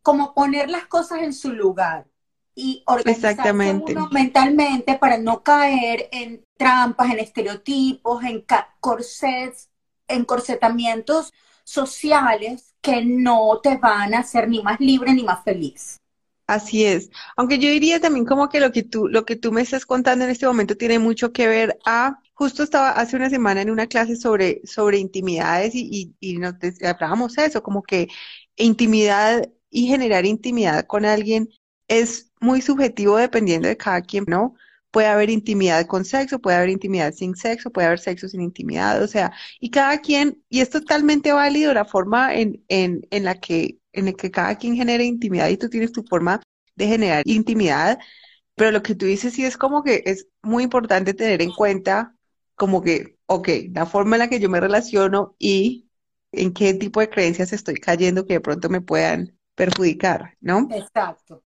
[0.02, 2.08] como poner las cosas en su lugar
[2.56, 8.46] y organizarse uno mentalmente para no caer en trampas, en estereotipos, en
[8.80, 9.70] corsets,
[10.08, 16.01] en corsetamientos sociales que no te van a hacer ni más libre ni más feliz.
[16.48, 17.10] Así es.
[17.38, 20.26] Aunque yo diría también como que lo que tú, lo que tú me estás contando
[20.26, 23.88] en este momento tiene mucho que ver a, justo estaba hace una semana en una
[23.88, 25.88] clase sobre, sobre intimidades y,
[26.20, 28.10] y, y nos hablábamos eso, como que
[28.58, 31.50] intimidad y generar intimidad con alguien
[31.88, 34.56] es muy subjetivo dependiendo de cada quien, ¿no?
[34.92, 39.02] Puede haber intimidad con sexo, puede haber intimidad sin sexo, puede haber sexo sin intimidad,
[39.02, 43.40] o sea, y cada quien, y es totalmente válido la forma en, en, en la
[43.40, 46.42] que en la que cada quien genera intimidad y tú tienes tu forma
[46.76, 48.00] de generar intimidad,
[48.56, 52.16] pero lo que tú dices sí es como que es muy importante tener en cuenta
[52.56, 55.90] como que, ok, la forma en la que yo me relaciono y
[56.32, 60.68] en qué tipo de creencias estoy cayendo que de pronto me puedan perjudicar, ¿no?
[60.72, 61.44] Exacto.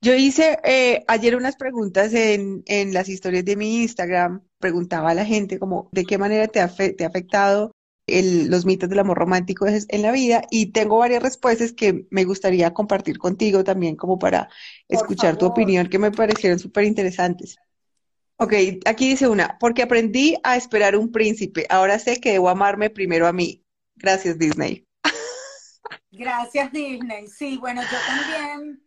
[0.00, 5.14] Yo hice eh, ayer unas preguntas en, en las historias de mi Instagram, preguntaba a
[5.14, 7.72] la gente como de qué manera te ha, te ha afectado
[8.06, 12.72] los mitos del amor romántico en la vida y tengo varias respuestas que me gustaría
[12.72, 14.48] compartir contigo también como para
[14.88, 17.56] escuchar tu opinión que me parecieron súper interesantes.
[18.38, 18.52] Ok,
[18.84, 23.26] aquí dice una, porque aprendí a esperar un príncipe, ahora sé que debo amarme primero
[23.26, 23.64] a mí.
[23.96, 24.84] Gracias Disney.
[26.12, 27.26] Gracias Disney.
[27.26, 28.82] Sí, bueno, yo también,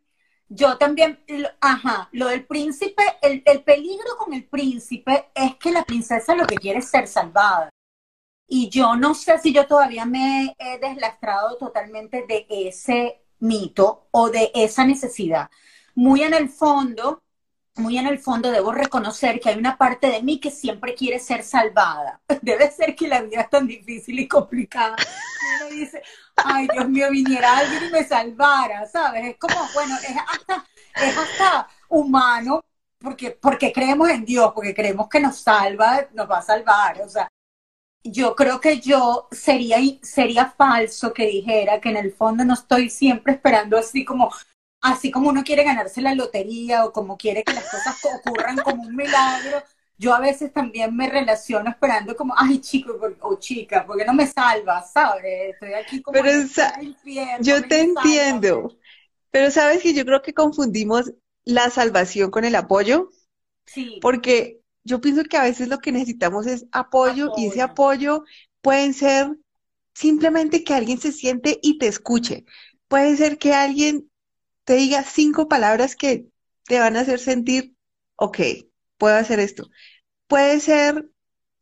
[0.48, 1.20] yo también,
[1.60, 6.46] ajá, lo del príncipe, el, el peligro con el príncipe es que la princesa lo
[6.46, 7.70] que quiere es ser salvada.
[8.52, 14.30] Y yo no sé si yo todavía me he deslastrado totalmente de ese mito o
[14.30, 15.52] de esa necesidad.
[15.94, 17.22] Muy en el fondo,
[17.76, 21.20] muy en el fondo debo reconocer que hay una parte de mí que siempre quiere
[21.20, 22.22] ser salvada.
[22.42, 24.96] Debe ser que la vida es tan difícil y complicada.
[25.62, 26.02] Uno dice,
[26.36, 29.28] ay Dios mío, viniera alguien y me salvara, ¿sabes?
[29.28, 32.62] Es como, bueno, es hasta, es hasta humano
[32.98, 37.00] porque, porque creemos en Dios, porque creemos que nos salva, nos va a salvar.
[37.02, 37.30] O sea,
[38.04, 42.90] yo creo que yo sería, sería falso que dijera que en el fondo no estoy
[42.90, 44.32] siempre esperando así como,
[44.82, 48.84] así como uno quiere ganarse la lotería o como quiere que las cosas ocurran como
[48.84, 49.64] un milagro.
[49.98, 54.28] Yo a veces también me relaciono esperando como, ay chico o chica, porque no me
[54.28, 55.54] salvas, ¿sabes?
[55.54, 56.30] Estoy aquí como Pero
[57.42, 58.78] yo te entiendo.
[59.30, 61.12] Pero sabes que yo creo que confundimos
[61.44, 63.10] la salvación con el apoyo.
[63.66, 64.00] Sí.
[64.02, 68.24] Porque yo pienso que a veces lo que necesitamos es apoyo, y ese apoyo
[68.62, 69.38] pueden ser
[69.94, 72.46] simplemente que alguien se siente y te escuche.
[72.88, 74.10] Puede ser que alguien
[74.64, 76.28] te diga cinco palabras que
[76.66, 77.76] te van a hacer sentir,
[78.16, 78.40] ok,
[78.98, 79.70] puedo hacer esto.
[80.28, 81.10] Puede ser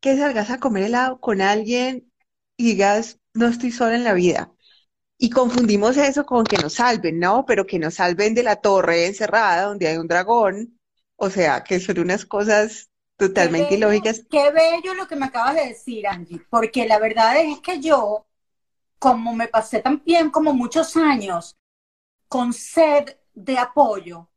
[0.02, 2.12] que salgas a comer helado con alguien
[2.58, 4.52] y digas, no estoy sola en la vida.
[5.18, 7.46] Y confundimos eso con que nos salven, ¿no?
[7.46, 10.80] Pero que nos salven de la torre encerrada donde hay un dragón.
[11.16, 14.22] O sea, que son unas cosas Totalmente ilógicas.
[14.30, 18.28] Qué bello lo que me acabas de decir, Angie, porque la verdad es que yo,
[19.00, 21.58] como me pasé también como muchos años
[22.28, 24.30] con sed de apoyo,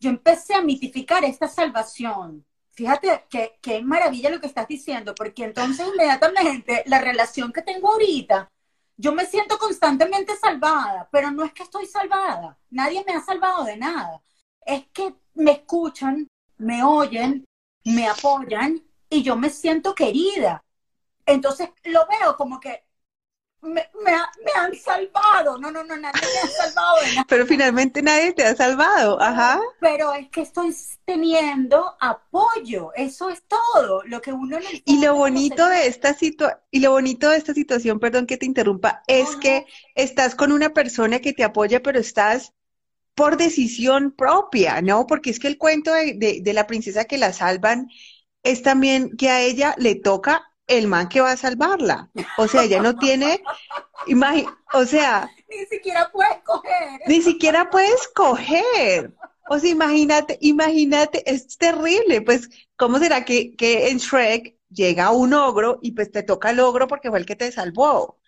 [0.00, 2.44] yo empecé a mitificar esta salvación.
[2.72, 7.92] Fíjate qué que maravilla lo que estás diciendo, porque entonces inmediatamente la relación que tengo
[7.92, 8.50] ahorita,
[8.96, 13.64] yo me siento constantemente salvada, pero no es que estoy salvada, nadie me ha salvado
[13.64, 14.20] de nada.
[14.66, 16.26] Es que me escuchan,
[16.58, 17.44] me oyen,
[17.84, 20.64] me apoyan y yo me siento querida.
[21.26, 22.84] Entonces lo veo como que
[23.64, 23.82] me,
[24.54, 25.58] han salvado.
[25.58, 26.96] No, no, no, nadie me ha salvado.
[27.28, 29.60] Pero finalmente nadie te ha salvado, ajá.
[29.80, 35.66] Pero es que estoy teniendo apoyo, eso es todo, lo que uno Y lo bonito
[35.66, 39.66] de esta situación, y lo bonito de esta situación, perdón que te interrumpa, es que
[39.94, 42.53] estás con una persona que te apoya, pero estás
[43.14, 45.06] por decisión propia, ¿no?
[45.06, 47.88] Porque es que el cuento de, de la princesa que la salvan
[48.42, 52.10] es también que a ella le toca el man que va a salvarla.
[52.38, 53.42] O sea, ella no tiene,
[54.72, 55.30] o sea...
[55.48, 57.00] Ni siquiera puede escoger.
[57.06, 59.14] Ni siquiera puede escoger.
[59.48, 62.22] O sea, imagínate, imagínate, es terrible.
[62.22, 66.60] Pues, ¿cómo será que, que en Shrek llega un ogro y pues te toca el
[66.60, 68.18] ogro porque fue el que te salvó?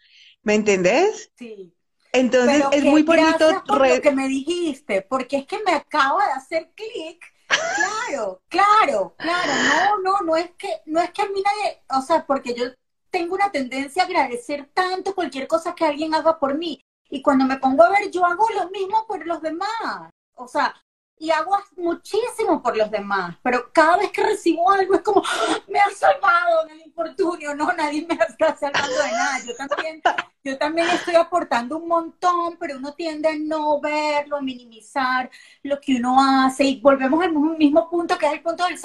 [0.43, 1.33] ¿Me entendés?
[1.37, 1.76] Sí.
[2.19, 3.63] Entonces es muy bonito.
[3.67, 9.15] Por lo que me dijiste, porque es que me acaba de hacer clic Claro, claro,
[9.17, 9.53] claro.
[9.69, 12.65] No, no, no es que, no es que a mí nadie, o sea, porque yo
[13.11, 16.81] tengo una tendencia a agradecer tanto cualquier cosa que alguien haga por mí.
[17.09, 20.11] Y cuando me pongo a ver, yo hago lo mismo por los demás.
[20.35, 20.75] O sea,
[21.19, 25.59] y hago muchísimo por los demás, pero cada vez que recibo algo es como, ah,
[25.69, 30.03] me ha salvado del infortunio, no, nadie me está salvando de nada, yo también,
[30.45, 35.31] yo también estoy aportando un montón, pero uno tiende a no verlo, a minimizar
[35.63, 38.79] lo que uno hace, y volvemos al mismo punto que es el punto del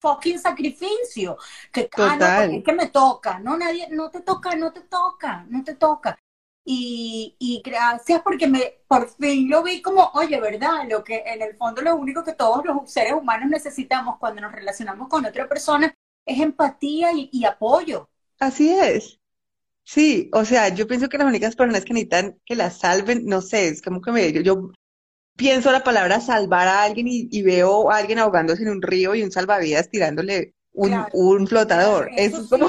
[0.00, 1.38] fucking sacrificio,
[1.72, 5.64] que, ah, es que me toca, no, nadie, no te toca, no te toca, no
[5.64, 6.18] te toca.
[6.66, 10.88] Y, y, gracias porque me por fin lo vi como, oye, ¿verdad?
[10.88, 14.52] Lo que en el fondo lo único que todos los seres humanos necesitamos cuando nos
[14.52, 18.08] relacionamos con otra persona es empatía y, apoyo.
[18.38, 19.20] Así es.
[19.82, 23.42] Sí, o sea, yo pienso que las únicas personas que necesitan que la salven, no
[23.42, 24.70] sé, es como que me, yo, yo
[25.36, 29.22] pienso la palabra salvar a alguien y, veo a alguien ahogándose en un río y
[29.22, 32.10] un salvavidas tirándole un, un flotador.
[32.16, 32.68] Eso, es como...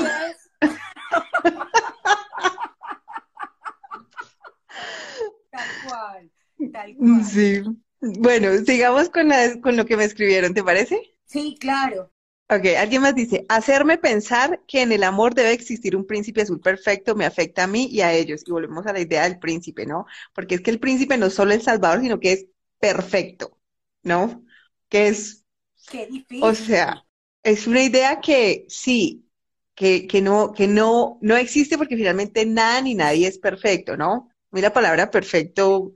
[6.99, 7.63] Mm, sí.
[8.01, 9.29] Bueno, sigamos con,
[9.61, 11.15] con lo que me escribieron, ¿te parece?
[11.25, 12.11] Sí, claro.
[12.47, 16.59] Ok, alguien más dice, hacerme pensar que en el amor debe existir un príncipe azul
[16.59, 18.43] perfecto me afecta a mí y a ellos.
[18.45, 20.05] Y volvemos a la idea del príncipe, ¿no?
[20.33, 22.45] Porque es que el príncipe no es solo el salvador, sino que es
[22.79, 23.57] perfecto,
[24.03, 24.45] ¿no?
[24.89, 25.43] Que es...
[25.89, 26.43] Qué difícil.
[26.43, 27.03] O sea,
[27.41, 29.27] es una idea que sí,
[29.73, 34.29] que, que, no, que no, no existe porque finalmente nada ni nadie es perfecto, ¿no?
[34.55, 35.91] Mí la palabra perfecto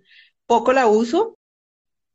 [0.45, 1.37] poco la uso,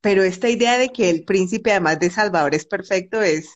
[0.03, 3.55] pero esta idea de que el príncipe, además de Salvador, es perfecto es...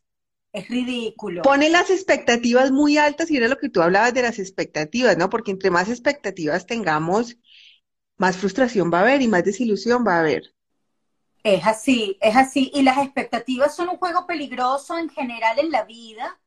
[0.54, 1.42] Es ridículo.
[1.42, 5.28] Pone las expectativas muy altas y era lo que tú hablabas de las expectativas, ¿no?
[5.28, 7.36] Porque entre más expectativas tengamos,
[8.16, 10.54] más frustración va a haber y más desilusión va a haber.
[11.44, 12.70] Es así, es así.
[12.72, 16.40] Y las expectativas son un juego peligroso en general en la vida,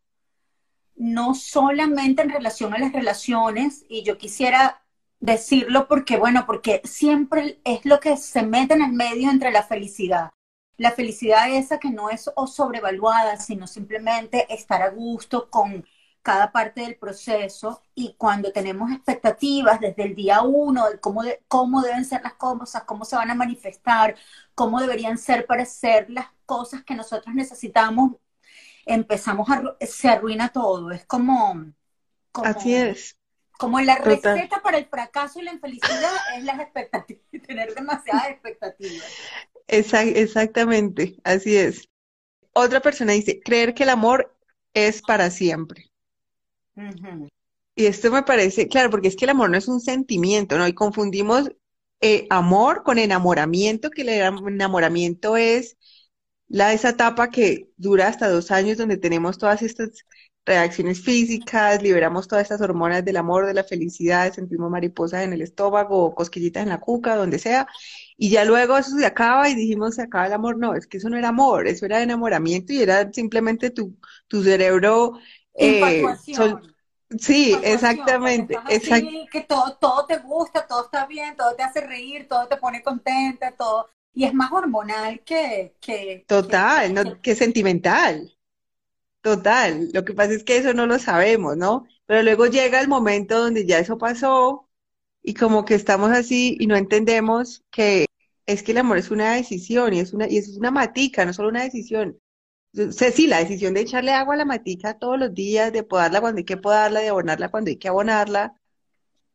[0.95, 3.85] no solamente en relación a las relaciones.
[3.87, 4.80] Y yo quisiera
[5.21, 9.63] decirlo porque, bueno, porque siempre es lo que se mete en el medio entre la
[9.63, 10.31] felicidad.
[10.77, 15.85] La felicidad esa que no es o sobrevaluada, sino simplemente estar a gusto con
[16.23, 21.43] cada parte del proceso y cuando tenemos expectativas desde el día uno de cómo, de,
[21.47, 24.15] cómo deben ser las cosas, cómo se van a manifestar,
[24.55, 28.13] cómo deberían ser para ser las cosas que nosotros necesitamos,
[28.85, 30.91] empezamos a, se arruina todo.
[30.91, 31.73] Es como,
[32.31, 33.17] como Así es.
[33.61, 39.05] Como la receta para el fracaso y la infelicidad es las expectativas, tener demasiadas expectativas.
[39.67, 41.87] exactamente, así es.
[42.53, 44.35] Otra persona dice, creer que el amor
[44.73, 45.91] es para siempre.
[47.75, 50.67] Y esto me parece, claro, porque es que el amor no es un sentimiento, ¿no?
[50.67, 51.51] Y confundimos
[52.01, 55.77] eh, amor con enamoramiento, que el enamoramiento es
[56.47, 60.03] la, esa etapa que dura hasta dos años, donde tenemos todas estas
[60.45, 65.41] reacciones físicas, liberamos todas estas hormonas del amor, de la felicidad, sentimos mariposas en el
[65.41, 67.67] estómago, cosquillitas en la cuca, donde sea,
[68.17, 70.97] y ya luego eso se acaba y dijimos se acaba el amor, no, es que
[70.97, 73.95] eso no era amor, eso era enamoramiento y era simplemente tu,
[74.27, 75.13] tu cerebro...
[75.53, 76.03] Eh,
[77.19, 78.57] sí, exactamente.
[79.31, 82.81] que todo, todo te gusta, todo está bien, todo te hace reír, todo te pone
[82.81, 83.89] contenta, todo...
[84.13, 85.75] Y es más hormonal que...
[85.79, 88.29] que Total, no, que sentimental.
[89.21, 91.85] Total, lo que pasa es que eso no lo sabemos, ¿no?
[92.07, 94.67] Pero luego llega el momento donde ya eso pasó
[95.23, 98.07] y como que estamos así y no entendemos que
[98.47, 101.33] es que el amor es una decisión y es una, y es una matica, no
[101.33, 102.19] solo una decisión.
[102.77, 106.21] O sí, la decisión de echarle agua a la matica todos los días, de podarla
[106.21, 108.55] cuando hay que podarla, de abonarla cuando hay que abonarla,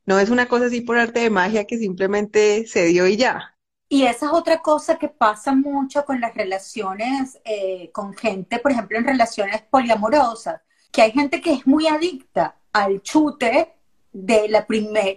[0.06, 3.55] no es una cosa así por arte de magia que simplemente se dio y ya.
[3.88, 8.72] Y esa es otra cosa que pasa mucho con las relaciones eh, con gente, por
[8.72, 10.60] ejemplo, en relaciones poliamorosas.
[10.92, 13.74] que hay gente que es muy adicta al chute
[14.12, 14.66] de la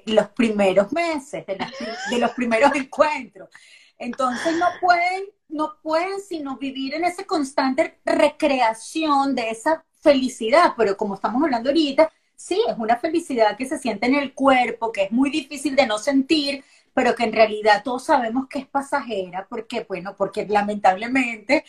[0.05, 1.57] los primeros meses, de,
[2.11, 3.49] de los primeros encuentros.
[3.97, 10.95] Entonces no pueden, no pueden sino vivir en esa constante recreación de esa felicidad, pero
[10.97, 15.03] como estamos hablando ahorita, sí, es una felicidad que se siente en el cuerpo, que
[15.03, 16.63] es muy difícil de no sentir,
[16.99, 21.63] pero que en realidad todos sabemos que es pasajera, porque, bueno, porque lamentablemente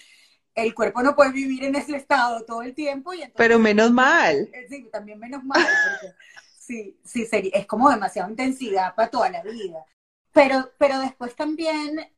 [0.57, 3.15] el cuerpo no puede vivir en ese estado todo el tiempo.
[3.15, 4.51] Y pero menos mal.
[4.53, 6.17] Eh, sí, también menos mal, porque
[6.59, 9.85] sí, sí, sería, es como demasiada intensidad para toda la vida.
[10.33, 12.13] Pero, pero después también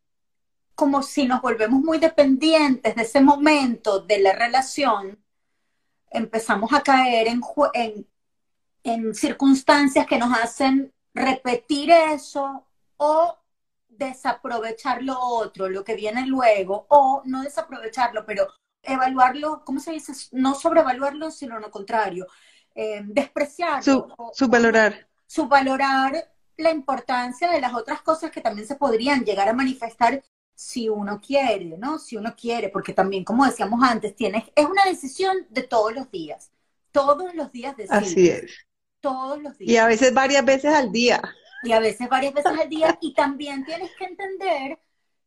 [0.74, 5.22] como si nos volvemos muy dependientes de ese momento de la relación,
[6.08, 7.42] empezamos a caer en,
[7.74, 8.08] en,
[8.84, 12.66] en circunstancias que nos hacen repetir eso
[13.04, 13.36] o
[13.88, 18.46] desaprovechar lo otro, lo que viene luego, o no desaprovecharlo, pero
[18.80, 20.12] evaluarlo, ¿cómo se dice?
[20.30, 22.28] No sobrevaluarlo, sino lo contrario,
[22.76, 24.14] eh, despreciarlo.
[24.32, 25.08] subvalorar.
[25.26, 30.22] Subvalorar la importancia de las otras cosas que también se podrían llegar a manifestar
[30.54, 31.98] si uno quiere, ¿no?
[31.98, 36.08] Si uno quiere, porque también, como decíamos antes, tienes, es una decisión de todos los
[36.12, 36.52] días.
[36.92, 38.02] Todos los días decides.
[38.02, 38.52] Así es.
[39.00, 39.72] Todos los días.
[39.72, 41.20] Y a veces varias veces al día.
[41.62, 42.98] Y a veces varias veces al día.
[43.00, 44.78] Y también tienes que entender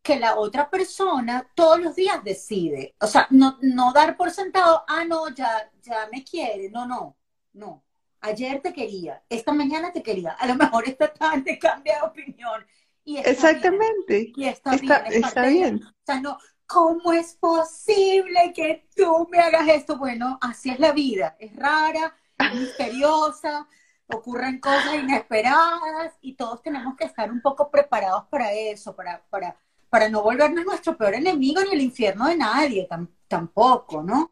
[0.01, 2.95] que la otra persona todos los días decide.
[2.99, 6.69] O sea, no, no dar por sentado, ah, no, ya, ya me quiere.
[6.69, 7.17] No, no,
[7.53, 7.83] no.
[8.21, 12.65] Ayer te quería, esta mañana te quería, a lo mejor esta tarde cambia de opinión
[13.05, 14.31] Exactamente.
[14.35, 15.23] Y está, bien.
[15.23, 15.83] Está bien.
[15.83, 19.97] O sea, no, ¿cómo es posible que tú me hagas esto?
[19.97, 21.35] Bueno, así es la vida.
[21.39, 23.67] Es rara, es misteriosa,
[24.07, 29.57] ocurren cosas inesperadas y todos tenemos que estar un poco preparados para eso, para, para,
[29.89, 32.87] para no volvernos nuestro peor enemigo ni el infierno de nadie,
[33.27, 34.31] tampoco, ¿no?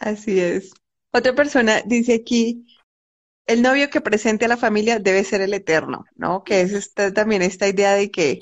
[0.00, 0.72] Así es.
[1.12, 2.66] Otra persona dice aquí,
[3.46, 6.44] el novio que presente a la familia debe ser el eterno, ¿no?
[6.44, 8.40] Que es esta, también esta idea de que,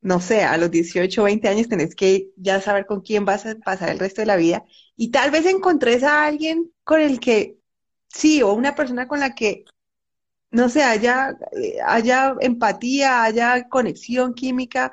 [0.00, 3.46] no sé, a los 18 o 20 años tenés que ya saber con quién vas
[3.46, 4.64] a pasar el resto de la vida
[4.96, 7.59] y tal vez encontres a alguien con el que,
[8.12, 9.64] sí, o una persona con la que,
[10.50, 14.92] no sé, haya, eh, haya empatía, haya conexión química,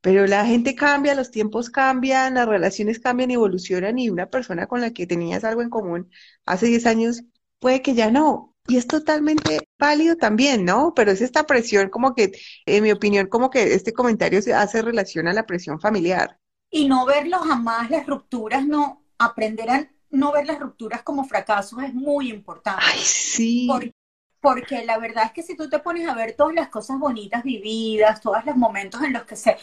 [0.00, 4.80] pero la gente cambia, los tiempos cambian, las relaciones cambian, evolucionan y una persona con
[4.80, 6.10] la que tenías algo en común
[6.46, 7.22] hace 10 años
[7.58, 8.54] puede que ya no.
[8.66, 10.92] Y es totalmente válido también, ¿no?
[10.94, 12.32] Pero es esta presión como que,
[12.66, 16.38] en mi opinión, como que este comentario se hace relación a la presión familiar.
[16.70, 21.82] Y no verlo jamás, las rupturas, no, aprender a no ver las rupturas como fracasos
[21.82, 22.82] es muy importante.
[22.86, 23.66] Ay, sí.
[23.66, 23.92] Porque,
[24.40, 27.42] porque la verdad es que si tú te pones a ver todas las cosas bonitas
[27.42, 29.56] vividas, todos los momentos en los que se,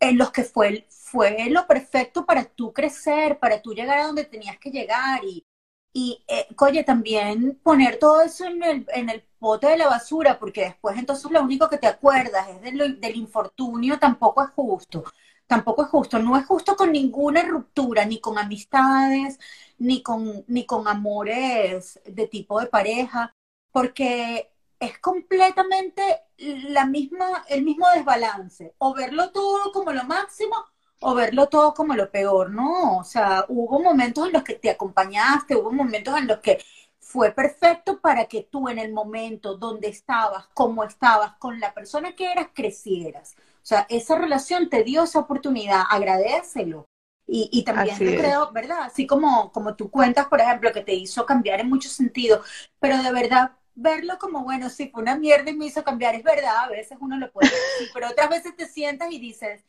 [0.00, 4.24] en los que fue, fue lo perfecto para tú crecer, para tú llegar a donde
[4.24, 5.44] tenías que llegar y,
[5.92, 10.38] y, eh, oye, también poner todo eso en el, en el pote de la basura,
[10.38, 15.04] porque después entonces lo único que te acuerdas es del, del infortunio, tampoco es justo.
[15.48, 16.20] Tampoco es justo.
[16.20, 19.38] No es justo con ninguna ruptura, ni con amistades,
[19.78, 23.34] ni con, ni con amores de tipo de pareja,
[23.72, 26.02] porque es completamente
[26.38, 28.74] la misma, el mismo desbalance.
[28.78, 30.56] O verlo todo como lo máximo
[31.00, 32.98] o verlo todo como lo peor, ¿no?
[32.98, 36.58] O sea, hubo momentos en los que te acompañaste, hubo momentos en los que
[37.00, 42.14] fue perfecto para que tú en el momento donde estabas, como estabas, con la persona
[42.16, 43.36] que eras, crecieras.
[43.68, 46.86] O sea, esa relación te dio esa oportunidad, agradecelo.
[47.26, 48.82] Y, y también creo, ¿verdad?
[48.84, 52.46] Así como, como tú cuentas, por ejemplo, que te hizo cambiar en muchos sentidos,
[52.80, 56.22] pero de verdad verlo como, bueno, sí, fue una mierda y me hizo cambiar, es
[56.24, 59.62] verdad, a veces uno lo puede decir, pero otras veces te sientas y dices,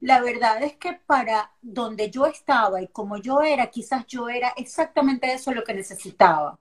[0.00, 4.50] la verdad es que para donde yo estaba y como yo era, quizás yo era
[4.56, 6.58] exactamente eso lo que necesitaba.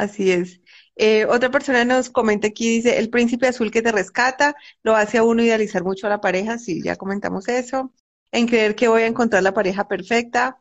[0.00, 0.60] Así es.
[0.96, 5.18] Eh, otra persona nos comenta aquí, dice, el príncipe azul que te rescata lo hace
[5.18, 7.92] a uno idealizar mucho a la pareja, sí, ya comentamos eso.
[8.32, 10.58] En creer que voy a encontrar la pareja perfecta,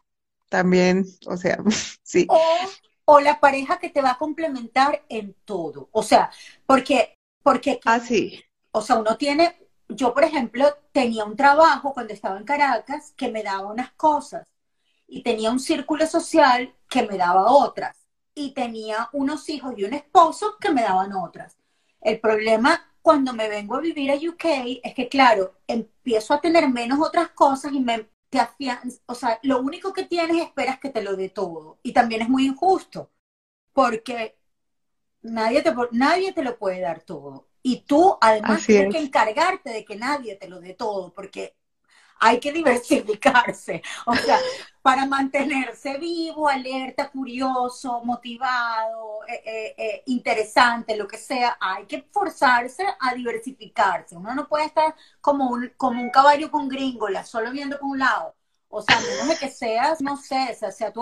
[0.50, 1.58] también, o sea,
[2.04, 2.26] sí.
[2.28, 2.42] O,
[3.06, 6.32] o la pareja que te va a complementar en todo, o sea,
[6.66, 7.80] porque, porque...
[7.86, 8.44] Ah, sí.
[8.72, 9.56] O sea, uno tiene
[9.88, 14.48] yo, por ejemplo, tenía un trabajo cuando estaba en Caracas que me daba unas cosas
[15.08, 17.99] y tenía un círculo social que me daba otras
[18.40, 21.58] y tenía unos hijos y un esposo que me daban otras.
[22.02, 26.70] El problema cuando me vengo a vivir a UK es que, claro, empiezo a tener
[26.70, 28.40] menos otras cosas y me te
[29.08, 31.80] o sea, lo único que tienes esperas que te lo dé todo.
[31.82, 33.10] Y también es muy injusto,
[33.74, 34.38] porque
[35.22, 37.48] nadie te, nadie te lo puede dar todo.
[37.62, 41.56] Y tú además tienes que encargarte de que nadie te lo dé todo, porque
[42.20, 43.82] hay que diversificarse.
[44.06, 44.38] O sea,
[44.82, 52.04] para mantenerse vivo, alerta, curioso, motivado, eh, eh, eh, interesante, lo que sea, hay que
[52.12, 54.16] forzarse a diversificarse.
[54.16, 58.00] Uno no puede estar como un, como un caballo con gringola, solo viendo por un
[58.00, 58.36] lado.
[58.68, 61.02] O sea, a menos de que seas, no sé, sea, tu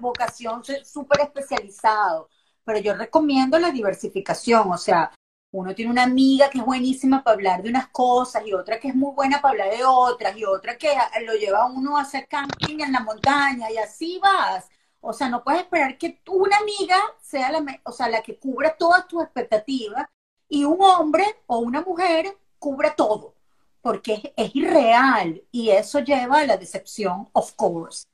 [0.00, 2.28] vocación súper especializado.
[2.64, 5.12] Pero yo recomiendo la diversificación, o sea,
[5.56, 8.88] uno tiene una amiga que es buenísima para hablar de unas cosas y otra que
[8.88, 10.88] es muy buena para hablar de otras y otra que
[11.24, 14.68] lo lleva a uno a hacer camping en la montaña y así vas.
[15.00, 18.76] O sea, no puedes esperar que una amiga sea la, o sea, la que cubra
[18.76, 20.06] todas tus expectativas
[20.48, 23.34] y un hombre o una mujer cubra todo,
[23.80, 28.06] porque es, irreal y eso lleva a la decepción, of course.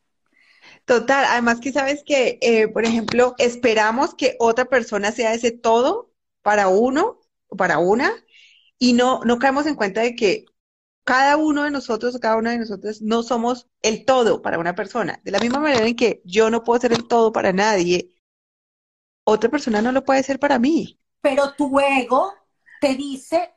[0.84, 6.12] Total, además que sabes que, eh, por ejemplo, esperamos que otra persona sea ese todo
[6.42, 7.21] para uno
[7.56, 8.12] para una
[8.78, 10.44] y no, no caemos en cuenta de que
[11.04, 15.20] cada uno de nosotros, cada una de nosotros no somos el todo para una persona.
[15.24, 18.14] De la misma manera en que yo no puedo ser el todo para nadie,
[19.24, 20.98] otra persona no lo puede ser para mí.
[21.20, 22.32] Pero tu ego
[22.80, 23.54] te dice,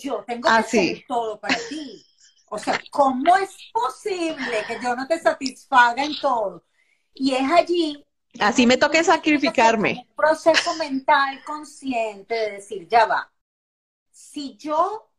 [0.00, 2.04] yo tengo que ser el todo para ti.
[2.50, 6.64] O sea, ¿cómo es posible que yo no te satisfaga en todo?
[7.14, 8.06] Y es allí
[8.40, 10.06] Así me toca sacrificarme.
[10.08, 13.30] Un proceso mental consciente de decir, ya va,
[14.10, 15.10] si yo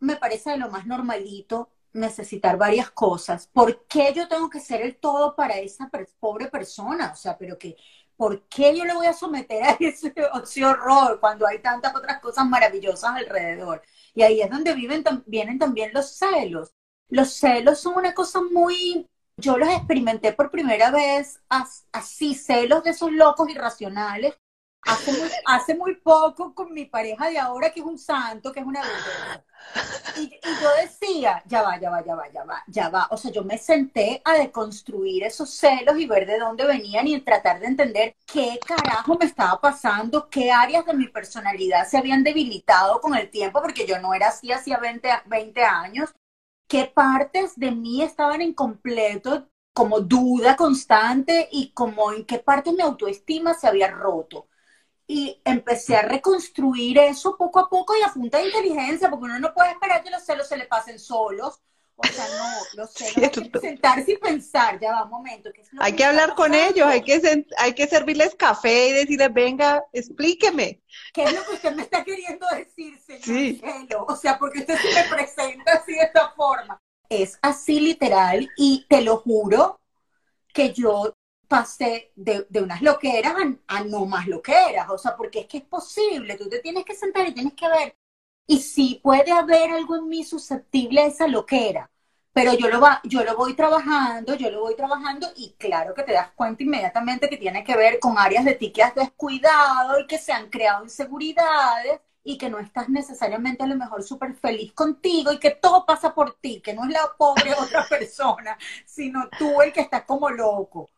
[0.00, 4.82] me parece de lo más normalito necesitar varias cosas, ¿por qué yo tengo que ser
[4.82, 7.10] el todo para esa pobre persona?
[7.12, 7.76] O sea, pero que,
[8.16, 10.12] ¿por qué yo le voy a someter a ese,
[10.42, 13.82] ese horror cuando hay tantas otras cosas maravillosas alrededor?
[14.14, 16.72] Y ahí es donde viven, vienen también los celos.
[17.08, 21.40] Los celos son una cosa muy yo los experimenté por primera vez
[21.92, 24.34] así, celos de esos locos irracionales,
[24.82, 28.60] hace muy, hace muy poco con mi pareja de ahora, que es un santo, que
[28.60, 29.44] es una belleza.
[30.16, 30.28] Y,
[30.62, 33.08] yo decía, ya va, ya va, ya va, ya va, ya va.
[33.10, 37.20] O sea, yo me senté a deconstruir esos celos y ver de dónde venían y
[37.20, 42.22] tratar de entender qué carajo me estaba pasando, qué áreas de mi personalidad se habían
[42.22, 46.14] debilitado con el tiempo, porque yo no era así hacía 20, 20 años
[46.68, 52.72] qué partes de mí estaban en completo, como duda constante y como en qué parte
[52.72, 54.48] mi autoestima se había roto.
[55.06, 59.40] Y empecé a reconstruir eso poco a poco y a punta de inteligencia, porque uno
[59.40, 61.60] no puede esperar que los celos se le pasen solos.
[61.96, 65.50] O sea, no, los celos hay que sentarse y pensar, ya va, un momento.
[65.78, 70.82] hay que, hablar con ellos, hay que, hay que servirles café y decirles, venga, explíqueme.
[71.12, 73.62] ¿Qué es lo que usted me está queriendo decir, señor sí.
[74.08, 76.80] O sea, porque usted se me presenta así de esta forma.
[77.08, 79.80] Es así literal y te lo juro
[80.52, 81.16] que yo
[81.46, 84.88] pasé de, unas loqueras a, a, no más loqueras.
[84.90, 87.68] O sea, porque es que es posible, tú te tienes que sentar y tienes que
[87.68, 87.96] ver.
[88.46, 91.90] Y sí puede haber algo en mí susceptible a esa loquera,
[92.32, 96.02] pero yo lo, va, yo lo voy trabajando, yo lo voy trabajando y claro que
[96.02, 100.00] te das cuenta inmediatamente que tiene que ver con áreas de ti que has descuidado
[100.00, 104.34] y que se han creado inseguridades y que no estás necesariamente a lo mejor súper
[104.34, 108.58] feliz contigo y que todo pasa por ti, que no es la pobre otra persona,
[108.86, 110.90] sino tú el que está como loco.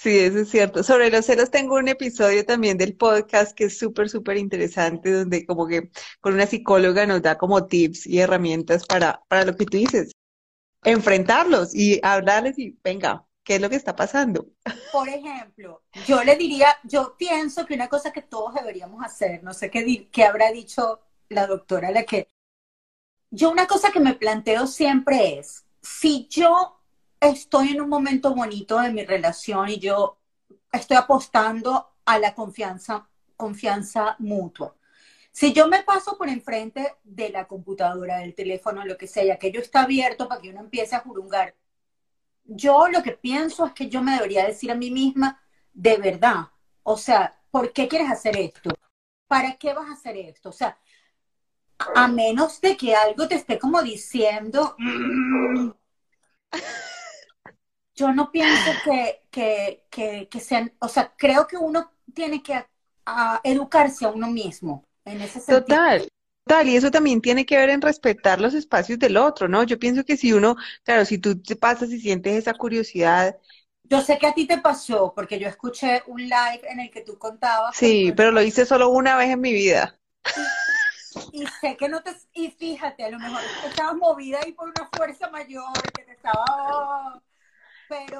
[0.00, 0.82] Sí, eso es cierto.
[0.82, 5.46] Sobre los celos tengo un episodio también del podcast que es súper, súper interesante, donde
[5.46, 5.90] como que
[6.20, 10.12] con una psicóloga nos da como tips y herramientas para, para lo que tú dices,
[10.82, 14.46] enfrentarlos y hablarles y venga, ¿qué es lo que está pasando?
[14.92, 19.54] Por ejemplo, yo le diría, yo pienso que una cosa que todos deberíamos hacer, no
[19.54, 22.28] sé qué, qué habrá dicho la doctora, la que
[23.30, 26.83] yo una cosa que me planteo siempre es, si yo
[27.20, 30.18] estoy en un momento bonito de mi relación y yo
[30.72, 34.76] estoy apostando a la confianza, confianza mutua.
[35.32, 39.30] Si yo me paso por enfrente de la computadora, del teléfono, lo que sea, y
[39.30, 41.56] aquello está abierto para que uno empiece a jurungar,
[42.44, 45.42] yo lo que pienso es que yo me debería decir a mí misma,
[45.72, 46.50] de verdad,
[46.82, 48.70] o sea, ¿por qué quieres hacer esto?
[49.26, 50.50] ¿Para qué vas a hacer esto?
[50.50, 50.78] O sea,
[51.94, 55.70] a menos de que algo te esté como diciendo, mm,
[57.94, 58.70] yo no pienso
[59.30, 62.64] que, que, sean, o sea, creo que uno tiene que
[63.44, 65.60] educarse a uno mismo en ese sentido.
[65.60, 66.08] Total.
[66.46, 69.62] Total, y eso también tiene que ver en respetar los espacios del otro, ¿no?
[69.62, 73.38] Yo pienso que si uno, claro, si tú te pasas y sientes esa curiosidad.
[73.84, 77.00] Yo sé que a ti te pasó, porque yo escuché un live en el que
[77.00, 77.74] tú contabas.
[77.74, 79.98] Sí, pero lo hice solo una vez en mi vida.
[81.32, 82.14] Y, sé que no te.
[82.34, 87.22] Y fíjate, a lo mejor estabas movida ahí por una fuerza mayor que te estaba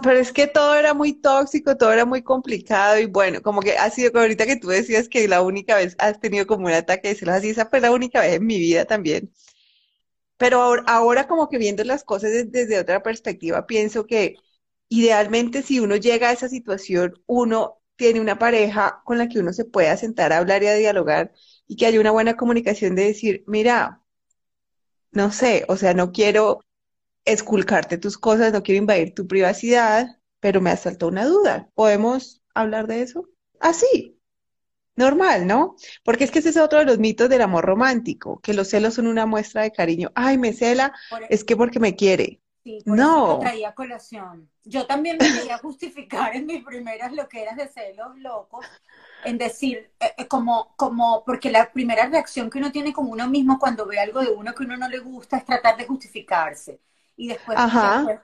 [0.02, 0.18] pero...
[0.18, 3.90] es que todo era muy tóxico, todo era muy complicado y bueno, como que ha
[3.90, 7.14] sido, ahorita que tú decías que la única vez has tenido como un ataque de
[7.14, 9.32] celos así, esa fue la única vez en mi vida también.
[10.36, 14.36] Pero ahora, como que viendo las cosas desde, otra perspectiva, pienso que
[14.88, 19.52] idealmente si uno llega a esa situación, uno tiene una pareja con la que uno
[19.52, 21.32] se pueda sentar a hablar y a dialogar
[21.66, 24.02] y que haya una buena comunicación de decir, mira,
[25.12, 26.60] no sé, o sea, no quiero
[27.24, 31.70] esculcarte tus cosas, no quiero invadir tu privacidad, pero me ha saltado una duda.
[31.74, 33.28] ¿Podemos hablar de eso?
[33.60, 34.20] Así,
[34.96, 35.76] normal, ¿no?
[36.04, 38.94] Porque es que ese es otro de los mitos del amor romántico, que los celos
[38.94, 40.12] son una muestra de cariño.
[40.14, 40.92] Ay, me cela,
[41.28, 42.40] es que porque me quiere.
[42.62, 43.26] Sí, por no.
[43.26, 44.50] Eso traía colación.
[44.64, 48.64] Yo también me quería justificar en mis primeras loqueras de celos locos,
[49.24, 53.28] en decir, eh, eh, como, como, porque la primera reacción que uno tiene con uno
[53.28, 56.80] mismo cuando ve algo de uno que uno no le gusta es tratar de justificarse.
[57.16, 57.56] Y después,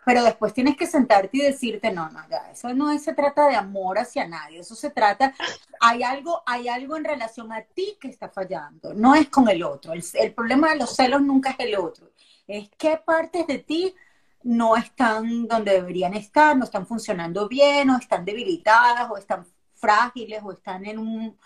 [0.05, 3.55] pero después tienes que sentarte y decirte, no, no, ya, eso no se trata de
[3.55, 5.33] amor hacia nadie, eso se trata,
[5.81, 9.63] hay algo, hay algo en relación a ti que está fallando, no es con el
[9.63, 9.93] otro.
[9.93, 12.11] El, el problema de los celos nunca es el otro,
[12.49, 13.95] es qué partes de ti
[14.43, 20.43] no están donde deberían estar, no están funcionando bien, o están debilitadas, o están frágiles,
[20.43, 21.39] o están en un...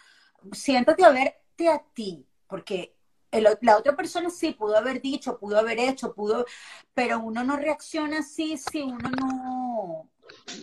[0.52, 2.94] Siéntate a verte a ti, porque
[3.40, 6.46] la otra persona sí pudo haber dicho, pudo haber hecho, pudo,
[6.94, 10.10] pero uno no reacciona así si uno no,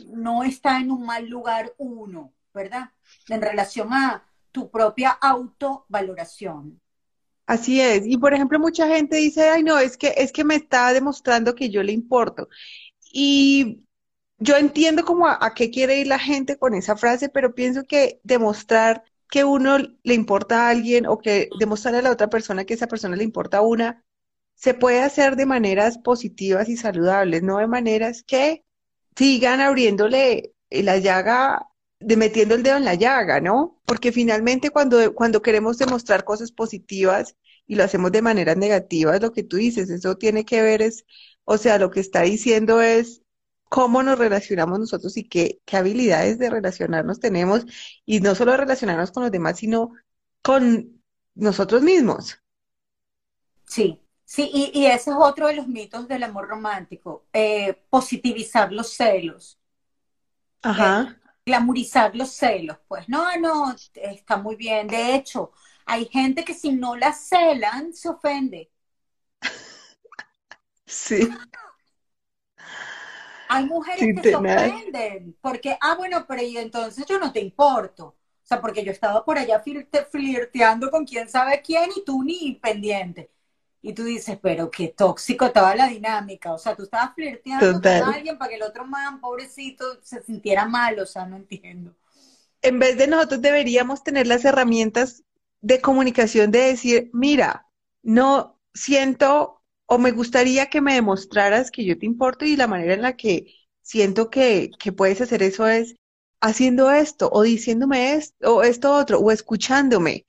[0.07, 2.91] no está en un mal lugar uno, ¿verdad?
[3.29, 6.79] En relación a tu propia autovaloración.
[7.45, 8.05] Así es.
[8.05, 11.55] Y por ejemplo, mucha gente dice, ay, no, es que, es que me está demostrando
[11.55, 12.47] que yo le importo.
[13.11, 13.83] Y
[14.37, 18.19] yo entiendo como a qué quiere ir la gente con esa frase, pero pienso que
[18.23, 22.73] demostrar que uno le importa a alguien o que demostrarle a la otra persona que
[22.75, 24.03] esa persona le importa a una,
[24.55, 28.65] se puede hacer de maneras positivas y saludables, no de maneras que
[29.15, 31.65] sigan abriéndole la llaga,
[32.01, 33.81] de metiendo el dedo en la llaga, ¿no?
[33.85, 39.31] Porque finalmente cuando, cuando queremos demostrar cosas positivas y lo hacemos de maneras negativas, lo
[39.31, 41.05] que tú dices, eso tiene que ver es,
[41.45, 43.21] o sea, lo que está diciendo es,
[43.71, 47.65] cómo nos relacionamos nosotros y qué, habilidades de relacionarnos tenemos,
[48.05, 49.93] y no solo relacionarnos con los demás, sino
[50.41, 51.01] con
[51.35, 52.37] nosotros mismos.
[53.63, 58.91] Sí, sí, y, ese es otro de los mitos del amor romántico, eh, positivizar los
[58.91, 59.57] celos.
[60.63, 61.03] Ajá.
[61.03, 64.87] Eh, glamorizar los celos, pues no, no, está muy bien.
[64.87, 65.53] De hecho,
[65.85, 68.69] hay gente que si no la celan, se ofende.
[70.85, 71.29] Sí.
[73.53, 78.05] Hay mujeres que se ofenden porque, ah, bueno, pero y entonces yo no te importo.
[78.05, 79.63] O sea, porque yo estaba por allá
[80.09, 83.29] flirteando con quién sabe quién y tú ni pendiente.
[83.81, 86.53] Y tú dices, pero qué tóxico estaba la dinámica.
[86.53, 90.65] O sea, tú estabas flirteando con alguien para que el otro man, pobrecito, se sintiera
[90.65, 90.99] mal.
[90.99, 91.93] O sea, no entiendo.
[92.61, 95.23] En vez de nosotros deberíamos tener las herramientas
[95.61, 97.67] de comunicación de decir, mira,
[98.03, 99.60] no siento
[99.91, 103.17] o me gustaría que me demostraras que yo te importo y la manera en la
[103.17, 105.97] que siento que, puedes hacer eso es
[106.39, 110.25] haciendo esto o diciéndome esto o esto otro o escuchándome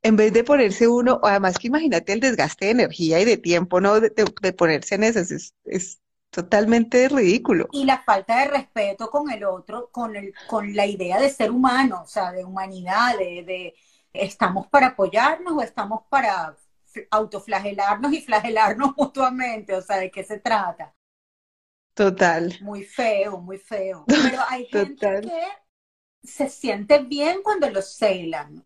[0.00, 3.82] en vez de ponerse uno, además que imagínate el desgaste de energía y de tiempo,
[3.82, 4.00] ¿no?
[4.00, 5.20] De, ponerse en eso,
[5.66, 6.00] es,
[6.30, 7.68] totalmente ridículo.
[7.72, 11.50] Y la falta de respeto con el otro, con, el, con la idea de ser
[11.50, 13.74] humano, o sea, de humanidad, de, de
[14.14, 16.56] estamos para apoyarnos o estamos para
[17.10, 20.94] autoflagelarnos y flagelarnos mutuamente, o sea, ¿de qué se trata?
[21.94, 22.56] Total.
[22.60, 24.04] Muy feo, muy feo.
[24.06, 25.42] Pero hay gente que
[26.22, 28.64] se siente bien cuando los celan,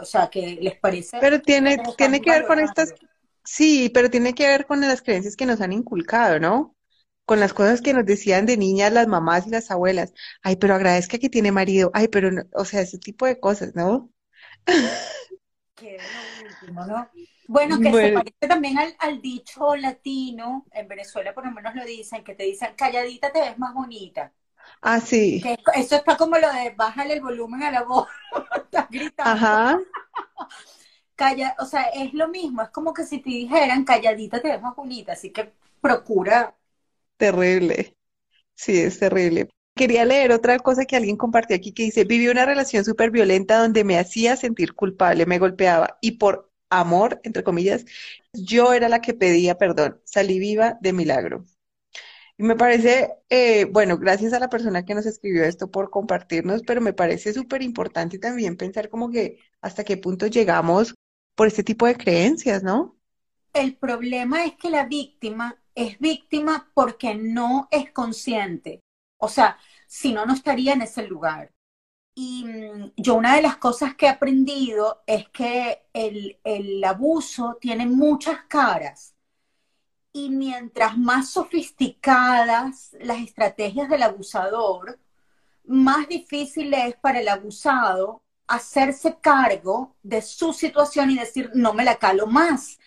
[0.00, 1.18] o sea, que les parece...
[1.20, 2.94] Pero tiene, tiene que ver con estas...
[3.44, 6.76] Sí, pero tiene que ver con las creencias que nos han inculcado, ¿no?
[7.24, 10.12] Con las cosas que nos decían de niñas las mamás y las abuelas.
[10.44, 11.90] Ay, pero agradezca que tiene marido.
[11.92, 14.12] Ay, pero, o sea, ese tipo de cosas, ¿no?
[15.82, 15.98] Qué
[16.44, 17.08] último, ¿no?
[17.48, 22.22] Bueno, que se parece también al, dicho latino, en Venezuela por lo menos lo dicen,
[22.22, 24.32] que te dicen calladita te ves más bonita.
[24.80, 25.42] Ah, sí.
[25.74, 28.06] eso está como lo de bájale el volumen a la voz,
[28.56, 29.32] estás gritando.
[29.32, 29.78] Ajá.
[31.16, 34.62] Calla, o sea, es lo mismo, es como que si te dijeran calladita te ves
[34.62, 36.56] más bonita, así que procura.
[37.16, 37.96] Terrible.
[38.54, 39.48] Sí, es terrible.
[39.74, 43.58] Quería leer otra cosa que alguien compartió aquí que dice, viví una relación súper violenta
[43.58, 47.84] donde me hacía sentir culpable, me golpeaba y por amor, entre comillas,
[48.32, 51.44] yo era la que pedía perdón, salí viva de milagro.
[52.38, 56.62] Y me parece, eh, bueno, gracias a la persona que nos escribió esto por compartirnos,
[56.62, 60.94] pero me parece súper importante también pensar como que hasta qué punto llegamos
[61.34, 62.96] por este tipo de creencias, ¿no?
[63.52, 68.80] El problema es que la víctima es víctima porque no es consciente.
[69.24, 69.56] O sea,
[69.86, 71.52] si no, no estaría en ese lugar.
[72.14, 77.86] Y mm, yo una de las cosas que he aprendido es que el, abuso tiene
[77.86, 79.14] muchas caras
[80.12, 84.98] y mientras más sofisticadas las estrategias del abusador,
[85.64, 91.84] más difícil es para el abusado hacerse cargo de su situación y decir, no me
[91.84, 92.78] la calo más,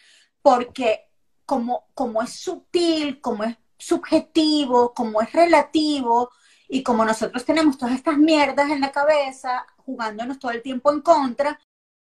[0.41, 1.09] porque
[1.45, 6.31] como, como es sutil, como es subjetivo, como es relativo,
[6.67, 11.01] y como nosotros tenemos todas estas mierdas en la cabeza, jugándonos todo el tiempo en
[11.01, 11.59] contra,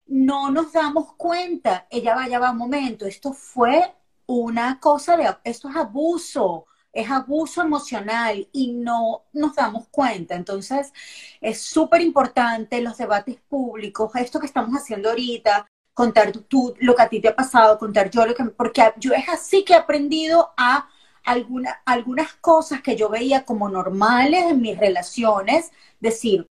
[0.08, 3.96] no nos damos cuenta, ella vaya, va, un momento, esto fue
[4.26, 10.36] una cosa de, esto es abuso, es abuso emocional y no nos damos cuenta.
[10.36, 10.92] Entonces,
[11.40, 17.02] es súper importante los debates públicos, esto que estamos haciendo ahorita, contar tú lo que
[17.02, 19.78] a ti te ha pasado, contar yo lo que, porque yo es así que he
[19.78, 20.90] aprendido a
[21.24, 26.48] alguna, algunas cosas que yo veía como normales en mis relaciones, decir,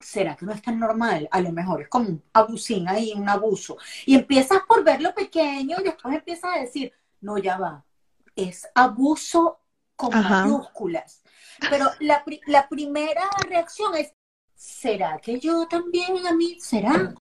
[0.00, 1.28] ¿será que no es tan normal?
[1.30, 3.76] A lo mejor es como un abusín ahí, un abuso.
[4.06, 7.84] Y empiezas por ver lo pequeño y después empiezas a decir, no, ya va,
[8.36, 9.60] es abuso
[9.96, 11.22] con mayúsculas.
[11.70, 14.12] Pero la, la primera reacción es,
[14.54, 16.58] ¿será que yo también a mí?
[16.60, 17.14] ¿Será?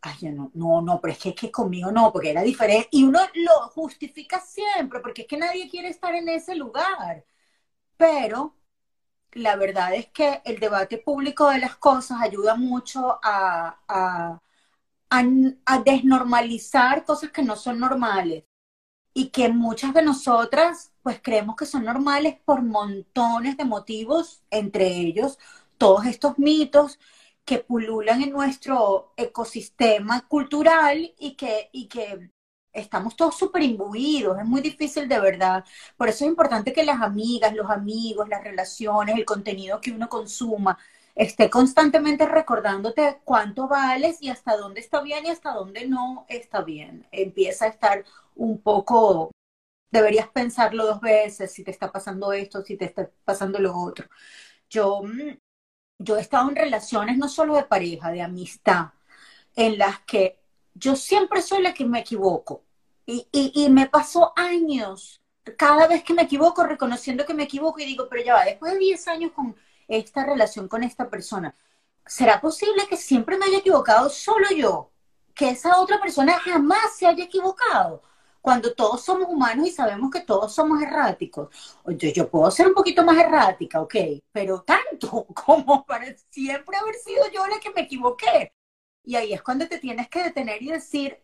[0.00, 2.88] Ay, no, no, no, pero es que, es que conmigo no, porque era diferente.
[2.92, 7.24] Y uno lo justifica siempre, porque es que nadie quiere estar en ese lugar.
[7.96, 8.56] Pero
[9.32, 14.40] la verdad es que el debate público de las cosas ayuda mucho a, a,
[15.10, 18.44] a, desnormalizar cosas que no son normales
[19.14, 24.86] y que muchas de nosotras pues creemos que son normales por montones de motivos, entre
[24.88, 25.38] ellos
[25.78, 26.98] todos estos mitos
[27.46, 32.30] que pululan en nuestro ecosistema cultural y que, y que
[32.72, 35.64] estamos todos súper imbuidos, es muy difícil de verdad.
[35.96, 40.08] Por eso es importante que las amigas, los amigos, las relaciones, el contenido que uno
[40.08, 40.78] consuma,
[41.14, 46.62] esté constantemente recordándote cuánto vales y hasta dónde está bien y hasta dónde no está
[46.62, 47.06] bien.
[47.12, 49.30] Empieza a estar un poco,
[49.90, 54.06] deberías pensarlo dos veces si te está pasando esto, si te está pasando lo otro.
[54.70, 55.38] Yo, mm,
[55.98, 58.90] yo he estado en relaciones no solo de pareja, de amistad,
[59.54, 60.38] en las que
[60.74, 62.62] yo siempre soy la que me equivoco
[63.06, 65.22] y, y, me pasó años,
[65.56, 68.72] cada vez que me equivoco, reconociendo que me equivoco y digo, pero ya va, después
[68.72, 71.54] de 10 años con esta relación con esta persona,
[72.04, 74.90] ¿será posible que siempre me haya equivocado solo yo?
[75.34, 78.02] Que esa otra persona jamás se haya equivocado.
[78.46, 81.48] Cuando todos somos humanos y sabemos que todos somos erráticos.
[81.84, 83.96] Yo, yo puedo ser un poquito más errática, ok,
[84.30, 88.52] pero tanto como para siempre haber sido yo la que me equivoqué.
[89.02, 91.20] Y ahí es cuando te tienes que detener y decir,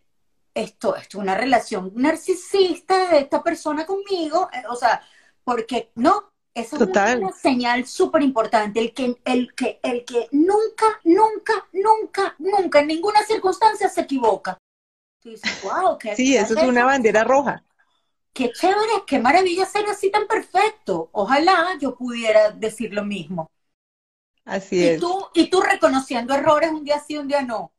[0.53, 5.01] esto, es una relación narcisista de esta persona conmigo, eh, o sea,
[5.45, 11.01] porque no, esa es una señal súper importante, el que, el, que, el que nunca,
[11.05, 14.59] nunca, nunca, nunca, en ninguna circunstancia se equivoca.
[15.63, 17.65] Wow, sí, eso es una bandera roja.
[18.33, 21.11] Qué chévere, qué maravilla ser así tan perfecto.
[21.13, 23.51] Ojalá yo pudiera decir lo mismo.
[24.45, 25.01] Así y es.
[25.01, 27.73] Tú, y tú reconociendo errores un día sí, un día no.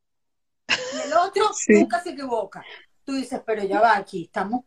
[0.68, 2.64] Y el otro nunca se equivoca.
[3.04, 4.64] Tú dices, pero ya va aquí, estamos,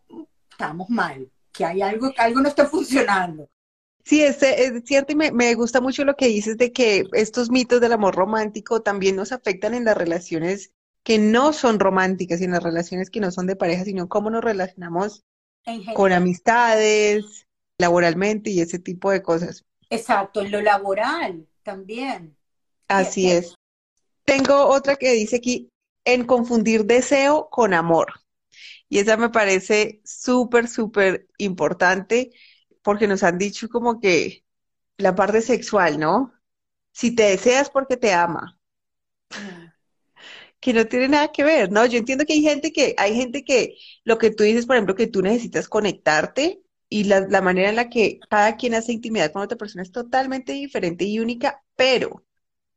[0.51, 3.49] estamos mal, que hay algo, algo no está funcionando.
[4.05, 7.51] Sí, es, es cierto y me, me, gusta mucho lo que dices de que estos
[7.51, 10.73] mitos del amor romántico también nos afectan en las relaciones
[11.07, 14.29] que no son románticas y en las relaciones que no son de pareja, sino cómo
[14.29, 15.23] nos relacionamos
[15.95, 17.47] con amistades,
[17.79, 19.65] laboralmente y ese tipo de cosas.
[19.89, 22.37] Exacto, en lo laboral también.
[22.89, 23.55] Así es.
[24.25, 25.69] Tengo otra que dice aquí,
[26.05, 28.13] en confundir deseo con amor.
[28.89, 32.33] Y esa me parece súper, súper importante
[32.83, 34.45] porque nos han dicho como que
[34.97, 36.35] la parte sexual, ¿no?
[36.91, 38.59] Si te deseas porque te ama.
[40.67, 41.87] Que no tiene nada que ver, ¿no?
[41.87, 44.97] Yo entiendo que hay gente que, hay gente que lo que tú dices, por ejemplo,
[44.97, 49.31] que tú necesitas conectarte y la, la manera en la que cada quien hace intimidad
[49.31, 52.25] con otra persona es totalmente diferente y única, pero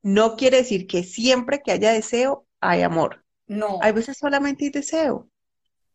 [0.04, 3.26] no quiere decir que siempre que haya deseo hay amor.
[3.48, 3.80] No.
[3.82, 5.28] Hay veces solamente hay deseo.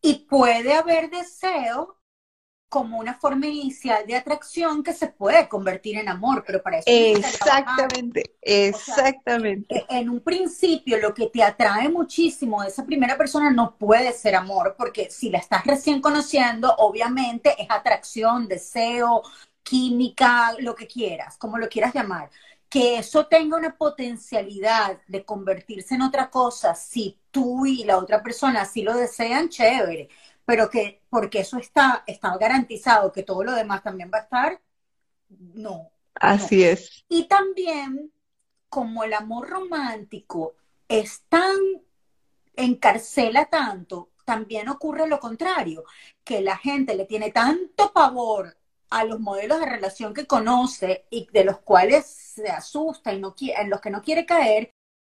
[0.03, 2.01] Y puede haber deseo
[2.75, 6.87] como una forma inicial de atracción que se puede convertir en amor, pero para eso
[6.89, 9.87] exactamente, exactamente.
[9.89, 14.12] E, en un principio lo que te atrae muchísimo de esa primera persona no puede
[14.12, 19.22] ser amor, porque si la estás recién conociendo, obviamente es atracción, deseo,
[19.62, 22.29] química, lo que quieras, como lo quieras llamar.
[22.68, 28.20] Que eso tenga una potencialidad de convertirse en otra cosa, si tú y la otra
[28.20, 30.09] persona así lo desean, chévere,
[30.45, 34.61] pero que porque eso está, está garantizado que todo lo demás también va a estar,
[35.29, 35.91] no.
[36.15, 37.05] Así es.
[37.09, 38.13] Y también,
[38.69, 40.55] como el amor romántico
[40.89, 41.57] es tan,
[42.55, 45.85] encarcela tanto, también ocurre lo contrario,
[46.23, 48.57] que la gente le tiene tanto pavor
[48.91, 53.35] a los modelos de relación que conoce y de los cuales se asusta y no
[53.35, 54.71] quiere, en los que no quiere caer,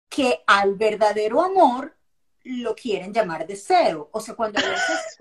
[0.10, 1.97] que al verdadero amor
[2.48, 4.10] lo quieren llamar deseo.
[4.12, 5.18] O sea, cuando a veces,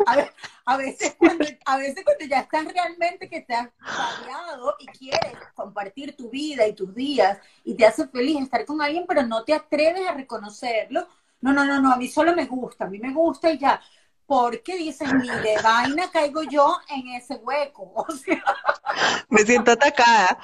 [0.64, 5.32] a, veces, cuando, a veces cuando ya estás realmente que te has variado y quieres
[5.54, 9.44] compartir tu vida y tus días y te hace feliz estar con alguien, pero no
[9.44, 11.08] te atreves a reconocerlo.
[11.40, 13.80] No, no, no, no, a mí solo me gusta, a mí me gusta y ya.
[14.26, 17.92] Porque dicen, ni de vaina caigo yo en ese hueco.
[17.94, 18.42] O sea,
[19.28, 20.38] me siento atacada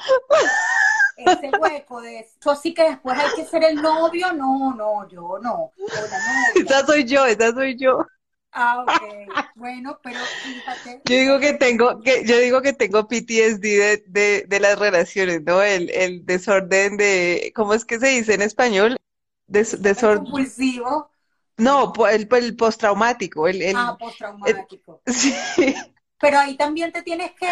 [1.17, 5.39] ese hueco de eso, así que después hay que ser el novio, no, no, yo
[5.43, 5.73] no.
[6.55, 8.07] Esa soy yo, esa soy yo.
[8.53, 9.53] Ah, ok.
[9.55, 11.01] Bueno, pero fíjate.
[11.05, 15.43] Yo digo que tengo, que, yo digo que tengo PTSD de, de, de las relaciones,
[15.43, 15.63] ¿no?
[15.63, 18.97] El, el desorden de, ¿cómo es que se dice en español?
[19.47, 20.25] desorden.
[20.25, 21.11] Compulsivo.
[21.59, 23.47] No, el, el postraumático.
[23.49, 25.03] El, el, ah, postraumático.
[25.07, 25.35] sí.
[26.19, 27.47] Pero ahí también te tienes que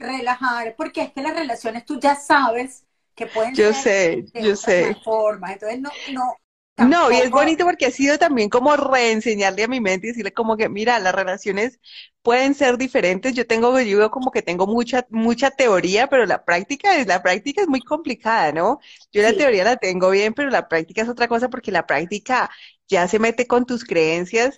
[0.00, 2.84] relajar, porque es que las relaciones tú ya sabes
[3.14, 4.96] que pueden yo sé, yo sé.
[5.04, 6.34] formas, entonces no, no.
[6.76, 10.32] No, y es bonito porque ha sido también como reenseñarle a mi mente y decirle
[10.32, 11.78] como que, mira, las relaciones
[12.22, 13.34] pueden ser diferentes.
[13.34, 17.22] Yo tengo, yo digo como que tengo mucha, mucha teoría, pero la práctica es, la
[17.22, 18.80] práctica es muy complicada, ¿no?
[19.12, 22.50] Yo la teoría la tengo bien, pero la práctica es otra cosa porque la práctica
[22.88, 24.56] ya se mete con tus creencias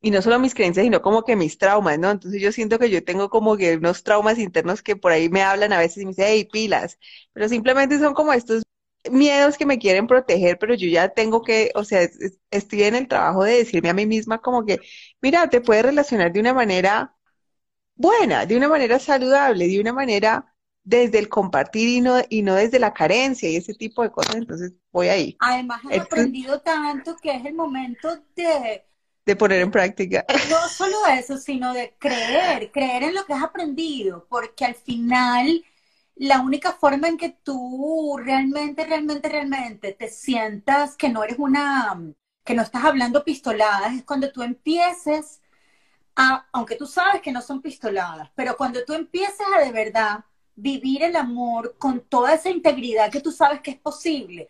[0.00, 2.10] y no solo mis creencias, sino como que mis traumas, ¿no?
[2.10, 5.42] Entonces yo siento que yo tengo como que unos traumas internos que por ahí me
[5.42, 6.98] hablan a veces y me dicen, hey, pilas,
[7.32, 8.62] pero simplemente son como estos
[9.10, 12.08] miedos que me quieren proteger, pero yo ya tengo que, o sea,
[12.50, 14.80] estoy en el trabajo de decirme a mí misma como que,
[15.20, 17.14] mira, te puedes relacionar de una manera
[17.94, 22.54] buena, de una manera saludable, de una manera desde el compartir y no, y no
[22.54, 25.36] desde la carencia y ese tipo de cosas, entonces voy ahí.
[25.40, 28.87] Además, he aprendido tanto que es el momento de
[29.28, 30.24] de poner en práctica.
[30.48, 35.62] No solo eso, sino de creer, creer en lo que has aprendido, porque al final
[36.16, 42.00] la única forma en que tú realmente, realmente, realmente te sientas que no eres una,
[42.42, 45.42] que no estás hablando pistoladas, es cuando tú empieces
[46.16, 50.24] a, aunque tú sabes que no son pistoladas, pero cuando tú empieces a de verdad
[50.54, 54.48] vivir el amor con toda esa integridad que tú sabes que es posible,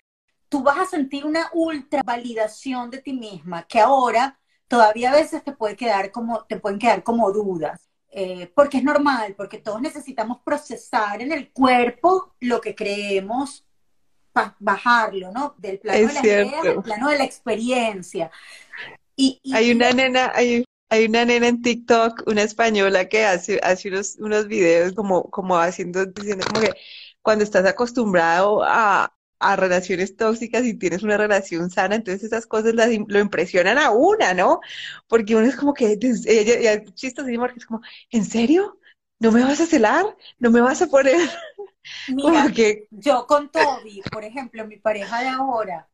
[0.49, 4.39] tú vas a sentir una ultra validación de ti misma, que ahora
[4.69, 8.85] todavía a veces te, puede quedar como, te pueden quedar como dudas, eh, porque es
[8.85, 13.65] normal, porque todos necesitamos procesar en el cuerpo lo que creemos,
[14.61, 15.55] bajarlo, ¿no?
[15.59, 18.31] Del plano de la idea al plano de la experiencia.
[19.17, 23.89] Y, hay una nena, hay, hay una nena en TikTok, una española que hace, hace
[23.89, 26.73] unos, unos videos como, como haciendo, diciendo como que
[27.21, 32.75] cuando estás acostumbrado a, a relaciones tóxicas y tienes una relación sana, entonces esas cosas
[32.75, 34.61] las, lo impresionan a una, ¿no?
[35.07, 37.81] Porque uno es como que, ella, chistosísimo, es como,
[38.11, 38.79] ¿en serio?
[39.21, 40.05] ¿No me vas a celar?
[40.39, 41.17] ¿No me vas a poner?
[42.09, 42.87] Mira, que...
[42.91, 45.89] yo con Toby, por ejemplo, mi pareja de ahora,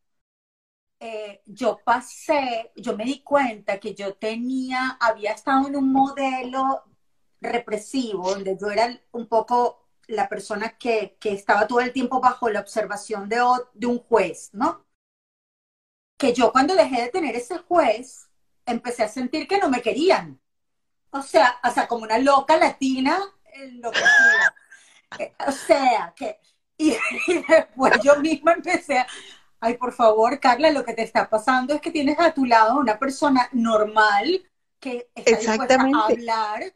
[1.00, 6.82] eh, yo pasé, yo me di cuenta que yo tenía, había estado en un modelo
[7.40, 12.60] represivo, donde yo era un poco la persona que, estaba todo el tiempo bajo la
[12.60, 13.40] observación de,
[13.74, 14.86] de un juez, ¿no?
[16.16, 18.28] Que yo cuando dejé de tener ese juez,
[18.66, 20.40] empecé a sentir que no me querían.
[21.10, 23.18] O sea, o sea, como una loca latina
[23.52, 24.54] enloquecida.
[25.16, 26.40] Eh, o sea, que...
[26.76, 26.96] Y,
[27.48, 29.06] después yo misma empecé a...
[29.60, 32.80] Ay, por favor, Carla, lo que te está pasando es que tienes a tu lado
[32.80, 34.44] una persona normal
[34.80, 36.74] que está dispuesta a hablar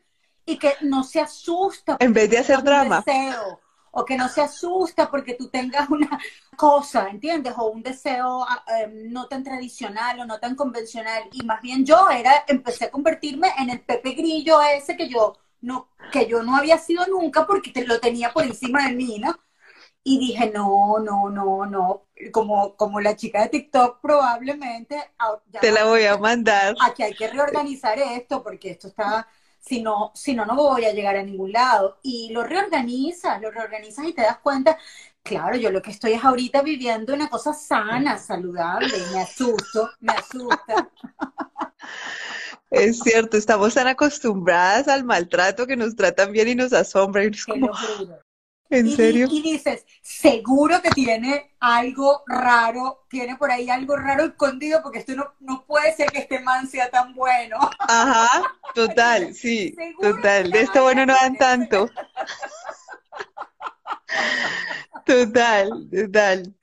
[0.49, 1.99] y que no se asusta.
[2.01, 3.03] En vez de hacer drama.
[3.05, 6.19] Deseo, o que no se asusta porque tú tengas una
[6.57, 7.53] cosa, ¿entiendes?
[7.59, 11.25] O un deseo em, no tan tradicional o no tan convencional.
[11.33, 15.37] Y más bien yo era, empecé a convertirme en el Pepe Grillo ese que yo
[15.61, 19.19] no, que yo no había sido nunca porque te, lo tenía por encima de mí,
[19.19, 19.39] ¿no?
[20.03, 24.97] Y dije, no, no, no, no, como, como la chica de TikTok probablemente...
[25.19, 26.75] Ah, te la voy a mandar.
[26.81, 29.29] Aquí hay que reorganizar esto porque esto está
[29.69, 31.99] si no, si no, no voy a llegar a ningún lado.
[32.03, 34.79] Y lo reorganizas, lo reorganizas y te das cuenta,
[35.23, 40.15] claro, yo lo que estoy es ahorita viviendo una cosa sana, saludable, me asusto, me
[40.15, 40.91] asusta.
[42.71, 47.25] Es cierto, estamos tan acostumbradas al maltrato que nos tratan bien y nos asombra.
[47.25, 47.71] Y es como,
[48.71, 49.29] ¿En y, serio?
[49.31, 55.15] Y dices, seguro que tiene algo raro, tiene por ahí algo raro escondido, porque esto
[55.15, 57.59] no, no puede ser que este man sea tan bueno.
[57.79, 58.29] Ajá,
[58.75, 60.51] total, sí, total.
[60.51, 61.89] De esto bueno no dan tanto.
[65.05, 66.55] Total, total.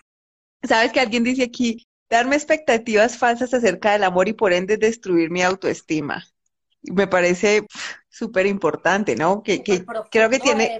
[0.61, 5.31] Sabes que alguien dice aquí, darme expectativas falsas acerca del amor y por ende destruir
[5.31, 6.23] mi autoestima.
[6.83, 7.65] Me parece
[8.07, 9.41] súper importante, ¿no?
[9.41, 10.79] Que, que creo que tiene,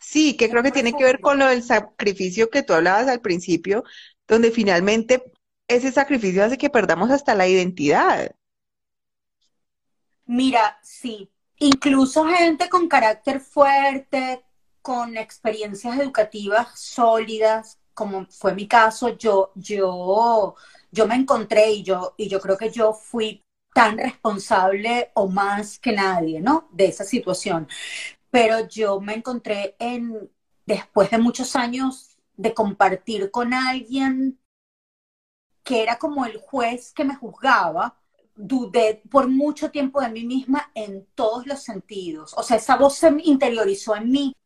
[0.00, 3.20] sí, que creo que tiene que ver con lo del sacrificio que tú hablabas al
[3.20, 3.84] principio,
[4.26, 5.22] donde finalmente
[5.68, 8.34] ese sacrificio hace que perdamos hasta la identidad.
[10.26, 14.44] Mira, sí, incluso gente con carácter fuerte,
[14.82, 20.54] con experiencias educativas sólidas, como fue mi caso, yo, yo,
[20.90, 23.44] yo me encontré y yo, y yo creo que yo fui
[23.74, 26.68] tan responsable o más que nadie, ¿no?
[26.72, 27.68] De esa situación.
[28.30, 30.30] Pero yo me encontré en,
[30.66, 34.38] después de muchos años de compartir con alguien
[35.62, 37.96] que era como el juez que me juzgaba,
[38.34, 42.34] dudé por mucho tiempo de mí misma en todos los sentidos.
[42.36, 44.36] O sea, esa voz se interiorizó en mí.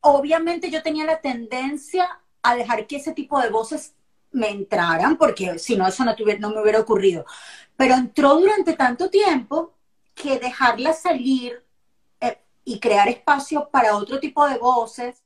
[0.00, 3.94] Obviamente yo tenía la tendencia a dejar que ese tipo de voces
[4.32, 7.24] me entraran, porque si no, eso no, no me hubiera ocurrido.
[7.76, 9.74] Pero entró durante tanto tiempo
[10.14, 11.64] que dejarla salir
[12.64, 15.22] y crear espacio para otro tipo de voces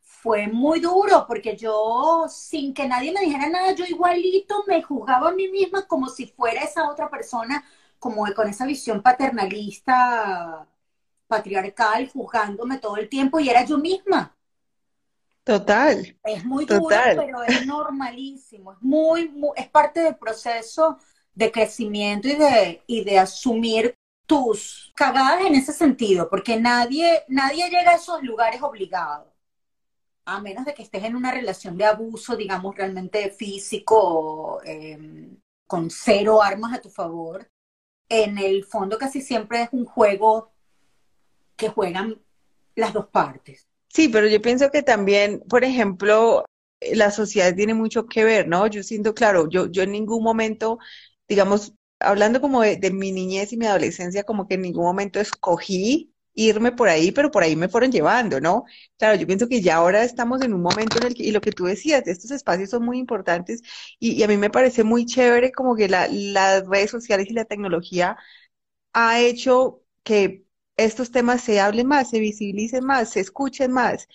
[0.00, 5.28] fue muy duro, porque yo, sin que nadie me dijera nada, yo igualito me juzgaba
[5.28, 7.64] a mí misma como si fuera esa otra persona,
[7.98, 10.66] como con esa visión paternalista,
[11.28, 14.36] patriarcal, juzgándome todo el tiempo, y era yo misma.
[15.44, 16.18] Total.
[16.24, 18.72] Es muy duro, pero es normalísimo.
[18.72, 20.98] Es muy, es parte del proceso
[21.34, 23.96] de crecimiento y de, y de asumir
[24.26, 29.32] tus cagadas en ese sentido, porque nadie, nadie llega a esos lugares obligados,
[30.24, 35.90] a menos de que estés en una relación de abuso, digamos, realmente físico, em, con
[35.90, 37.48] cero armas a tu favor.
[38.08, 40.52] En el fondo casi siempre es un juego
[41.56, 42.20] que juegan
[42.74, 43.66] las dos partes.
[43.88, 46.44] Sí, pero yo pienso que también, por ejemplo,
[46.80, 48.66] la sociedad tiene mucho que ver, ¿no?
[48.66, 50.78] Yo siento, claro, yo, yo en ningún momento,
[51.28, 56.12] digamos, hablando como de, mi niñez y mi adolescencia, como que en ningún momento escogí
[56.34, 58.64] irme por ahí, pero por ahí me fueron llevando, ¿no?
[58.98, 61.40] Claro, yo pienso que ya ahora estamos en un momento en el que, y lo
[61.40, 63.62] que tú decías, estos espacios son muy importantes
[63.98, 67.46] y, a mí me parece muy chévere como que la, las redes sociales y la
[67.46, 68.16] tecnología
[68.92, 70.44] ha hecho que
[70.76, 74.08] estos temas se hablen más, se visibilicen más, se escuchen más.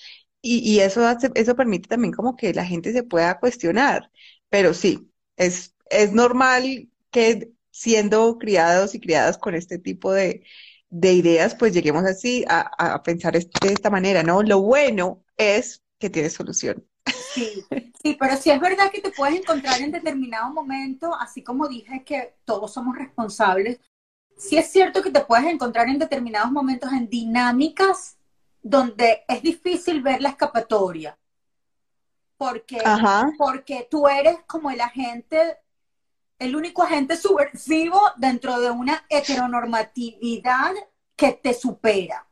[0.44, 4.12] Y, eso, eso permite también como que la gente se pueda cuestionar.
[4.50, 10.44] Pero sí, es, es normal que siendo criados y criadas con este tipo de,
[10.92, 14.44] ideas, pues lleguemos así a, pensar de esta manera, ¿no?
[14.44, 16.86] Lo bueno es que tiene solución.
[17.34, 17.64] Sí,
[18.04, 22.04] sí, pero sí es verdad que te puedes encontrar en determinado momento, así como dije
[22.04, 23.80] que todos somos responsables
[24.42, 28.18] sí es cierto que te puedes encontrar en determinados momentos en dinámicas
[28.64, 31.18] donde es difícil ver la escapatoria.
[32.38, 32.82] Porque,
[33.38, 35.58] porque tú eres como el agente,
[36.42, 40.74] el único agente subversivo dentro de una heteronormatividad
[41.16, 42.26] que te supera.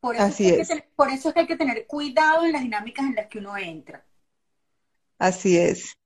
[0.00, 0.70] Por eso, Así es.
[0.96, 3.58] por eso es que hay que tener cuidado en las dinámicas en las que uno
[3.58, 4.06] entra.
[5.18, 5.98] Así es.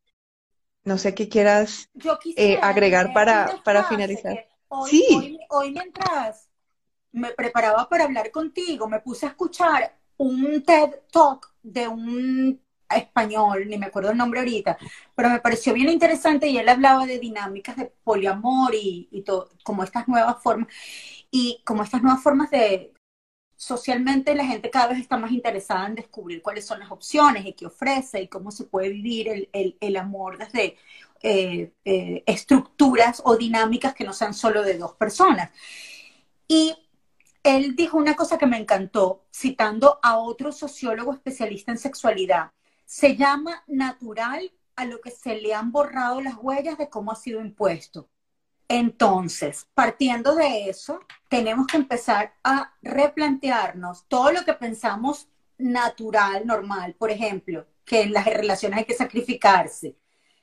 [0.82, 1.88] No sé qué quieras
[2.36, 4.48] eh, agregar para, para finalizar.
[4.66, 5.38] Hoy, sí.
[5.50, 6.48] hoy, mientras
[7.12, 12.60] me preparaba para hablar contigo, me puse a escuchar un TED Talk de un
[12.96, 14.78] español, ni me acuerdo el nombre ahorita,
[15.14, 19.50] pero me pareció bien interesante y él hablaba de dinámicas de poliamor y, y todo,
[19.64, 20.68] como estas nuevas formas,
[21.30, 22.92] y como estas nuevas formas de,
[23.58, 27.54] socialmente la gente cada vez está más interesada en descubrir cuáles son las opciones y
[27.54, 30.76] qué ofrece y cómo se puede vivir el, el, el amor desde
[31.22, 35.50] eh, eh, estructuras o dinámicas que no sean solo de dos personas.
[36.46, 36.76] Y
[37.42, 42.52] él dijo una cosa que me encantó, citando a otro sociólogo especialista en sexualidad.
[42.88, 47.16] Se llama natural a lo que se le han borrado las huellas de cómo ha
[47.16, 48.08] sido impuesto.
[48.66, 55.28] Entonces, partiendo de eso, tenemos que empezar a replantearnos todo lo que pensamos
[55.58, 56.94] natural, normal.
[56.98, 59.98] Por ejemplo, que en las relaciones hay que sacrificarse,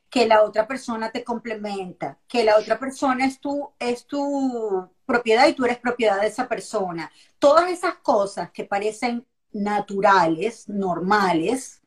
[0.07, 5.47] que la otra persona te complementa, que la otra persona es tu, es tu propiedad
[5.47, 7.11] y tú eres propiedad de esa persona.
[7.39, 11.81] Todas esas cosas que parecen naturales, normales,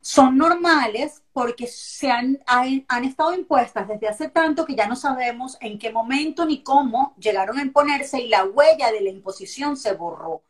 [0.00, 5.58] son normales porque se han, han, estado impuestas desde hace tanto que ya no sabemos
[5.60, 9.92] en qué momento ni cómo llegaron a imponerse y la huella de la imposición se
[9.92, 10.42] borró.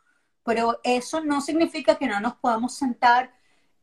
[0.44, 3.32] Pero eso no significa que no nos podamos sentar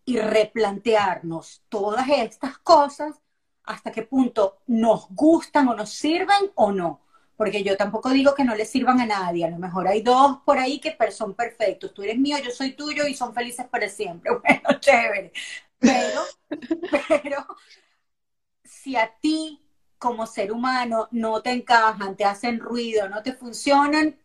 [0.05, 3.21] y replantearnos todas estas cosas
[3.63, 7.01] hasta qué punto nos gustan o nos sirven o no.
[7.37, 9.45] Porque yo tampoco digo que no le sirvan a nadie.
[9.45, 11.93] A lo mejor hay dos por ahí que son perfectos.
[11.93, 14.31] Tú eres mío, yo soy tuyo y son felices para siempre.
[14.43, 15.31] Bueno, chévere.
[15.79, 16.21] Pero,
[17.07, 17.47] pero
[18.63, 19.61] si a ti
[19.97, 24.15] como ser humano no te encajan, te hacen ruido, no te funcionan,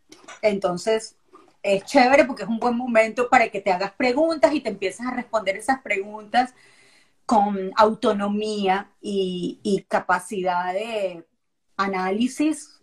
[0.43, 1.17] entonces
[1.63, 5.07] es chévere porque es un buen momento para que te hagas preguntas y te empieces
[5.07, 6.55] a responder esas preguntas
[7.27, 11.27] con autonomía y, capacidad de
[11.77, 12.82] análisis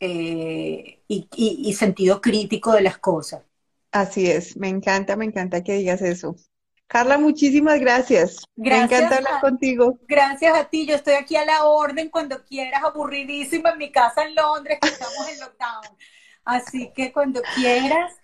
[0.00, 3.42] eh, y, sentido crítico de las cosas.
[3.90, 6.36] Así es, me encanta, me encanta que digas eso.
[6.86, 8.44] Carla, muchísimas gracias.
[8.56, 9.98] gracias me encanta hablar contigo.
[10.08, 14.24] Gracias a ti, yo estoy aquí a la orden cuando quieras, aburridísima en mi casa
[14.24, 15.96] en Londres, que estamos en lockdown.
[16.44, 18.14] Así que cuando quieras.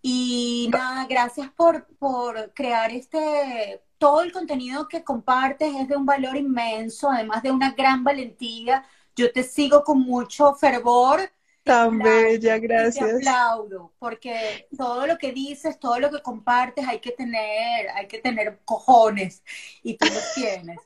[0.00, 6.06] Y nada, gracias por, por crear este, todo el contenido que compartes es de un
[6.06, 8.84] valor inmenso, además de una gran valentía.
[9.18, 11.20] Yo te sigo con mucho fervor.
[11.64, 13.18] Tan bella, gracias.
[13.18, 18.06] Te aplaudo, porque todo lo que dices, todo lo que compartes, hay que tener, hay
[18.06, 19.42] que tener cojones,
[19.82, 20.78] y tú los tienes.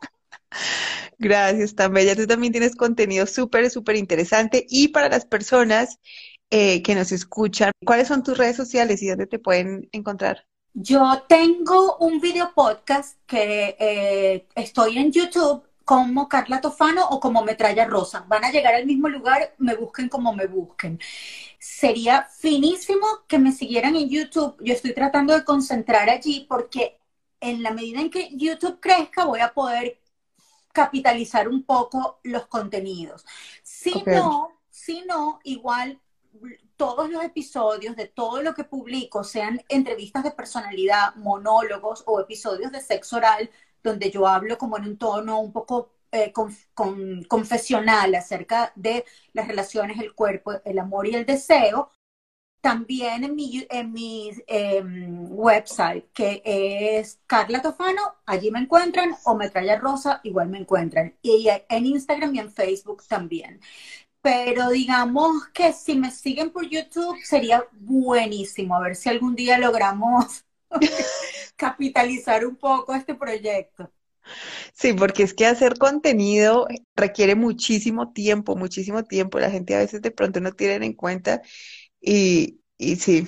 [1.18, 2.16] Gracias, tan bella.
[2.16, 4.66] Tú también tienes contenido súper, súper interesante.
[4.68, 5.98] Y para las personas
[6.48, 10.46] eh, que nos escuchan, ¿cuáles son tus redes sociales y dónde te pueden encontrar?
[10.72, 17.42] Yo tengo un video podcast que eh, estoy en YouTube como Carla Tofano o como
[17.42, 18.24] Metralla Rosa.
[18.28, 21.00] Van a llegar al mismo lugar, me busquen como me busquen.
[21.58, 24.56] Sería finísimo que me siguieran en YouTube.
[24.60, 26.98] Yo estoy tratando de concentrar allí porque
[27.40, 30.00] en la medida en que YouTube crezca voy a poder
[30.72, 33.24] capitalizar un poco los contenidos.
[33.62, 36.00] Si no, si no, igual
[36.76, 42.72] todos los episodios de todo lo que publico, sean entrevistas de personalidad, monólogos o episodios
[42.72, 43.50] de sexo oral,
[43.82, 46.32] donde yo hablo como en un tono un poco eh,
[47.28, 51.90] confesional acerca de las relaciones, el cuerpo, el amor y el deseo,
[52.60, 59.34] también en mi, en mi em, website, que es Carla Tofano, allí me encuentran, o
[59.34, 61.16] Metralla Rosa, igual me encuentran.
[61.22, 63.60] Y en Instagram y en Facebook también
[64.22, 69.58] pero digamos que si me siguen por YouTube sería buenísimo, a ver si algún día
[69.58, 70.44] logramos
[71.56, 73.90] capitalizar un poco este proyecto.
[74.72, 79.38] Sí, porque es que hacer contenido requiere muchísimo tiempo, muchísimo tiempo.
[79.38, 81.42] La gente a veces de pronto no tiene en cuenta
[82.00, 83.26] y, y sí,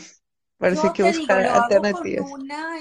[0.57, 2.30] parece que buscar alternativas.
[2.30, 2.78] con una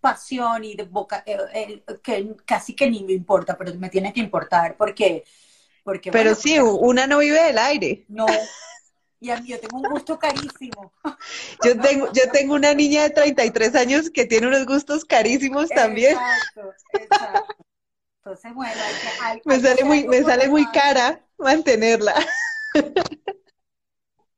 [0.00, 4.20] pasión y de boca, eh, que casi que ni me importa, pero me tiene que
[4.20, 5.24] importar porque
[6.10, 8.04] pero sí, una no vive del aire.
[8.08, 8.26] No.
[9.20, 10.92] Y a mí yo tengo un gusto carísimo.
[11.64, 16.12] Yo tengo, yo tengo una niña de 33 años que tiene unos gustos carísimos también.
[16.12, 17.54] Exacto, exacto.
[18.18, 18.80] Entonces, bueno,
[19.22, 22.14] hay que, me sale muy, me sale muy cara mantenerla.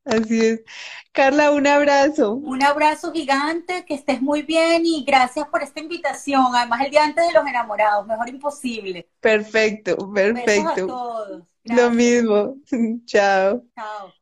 [0.05, 0.61] Así es.
[1.13, 2.35] Carla, un abrazo.
[2.35, 6.47] Un abrazo gigante, que estés muy bien y gracias por esta invitación.
[6.55, 9.09] Además, el día antes de los enamorados, mejor imposible.
[9.21, 11.45] Perfecto, perfecto.
[11.65, 12.57] Lo mismo.
[13.07, 13.65] Chao.
[13.75, 14.20] Chao.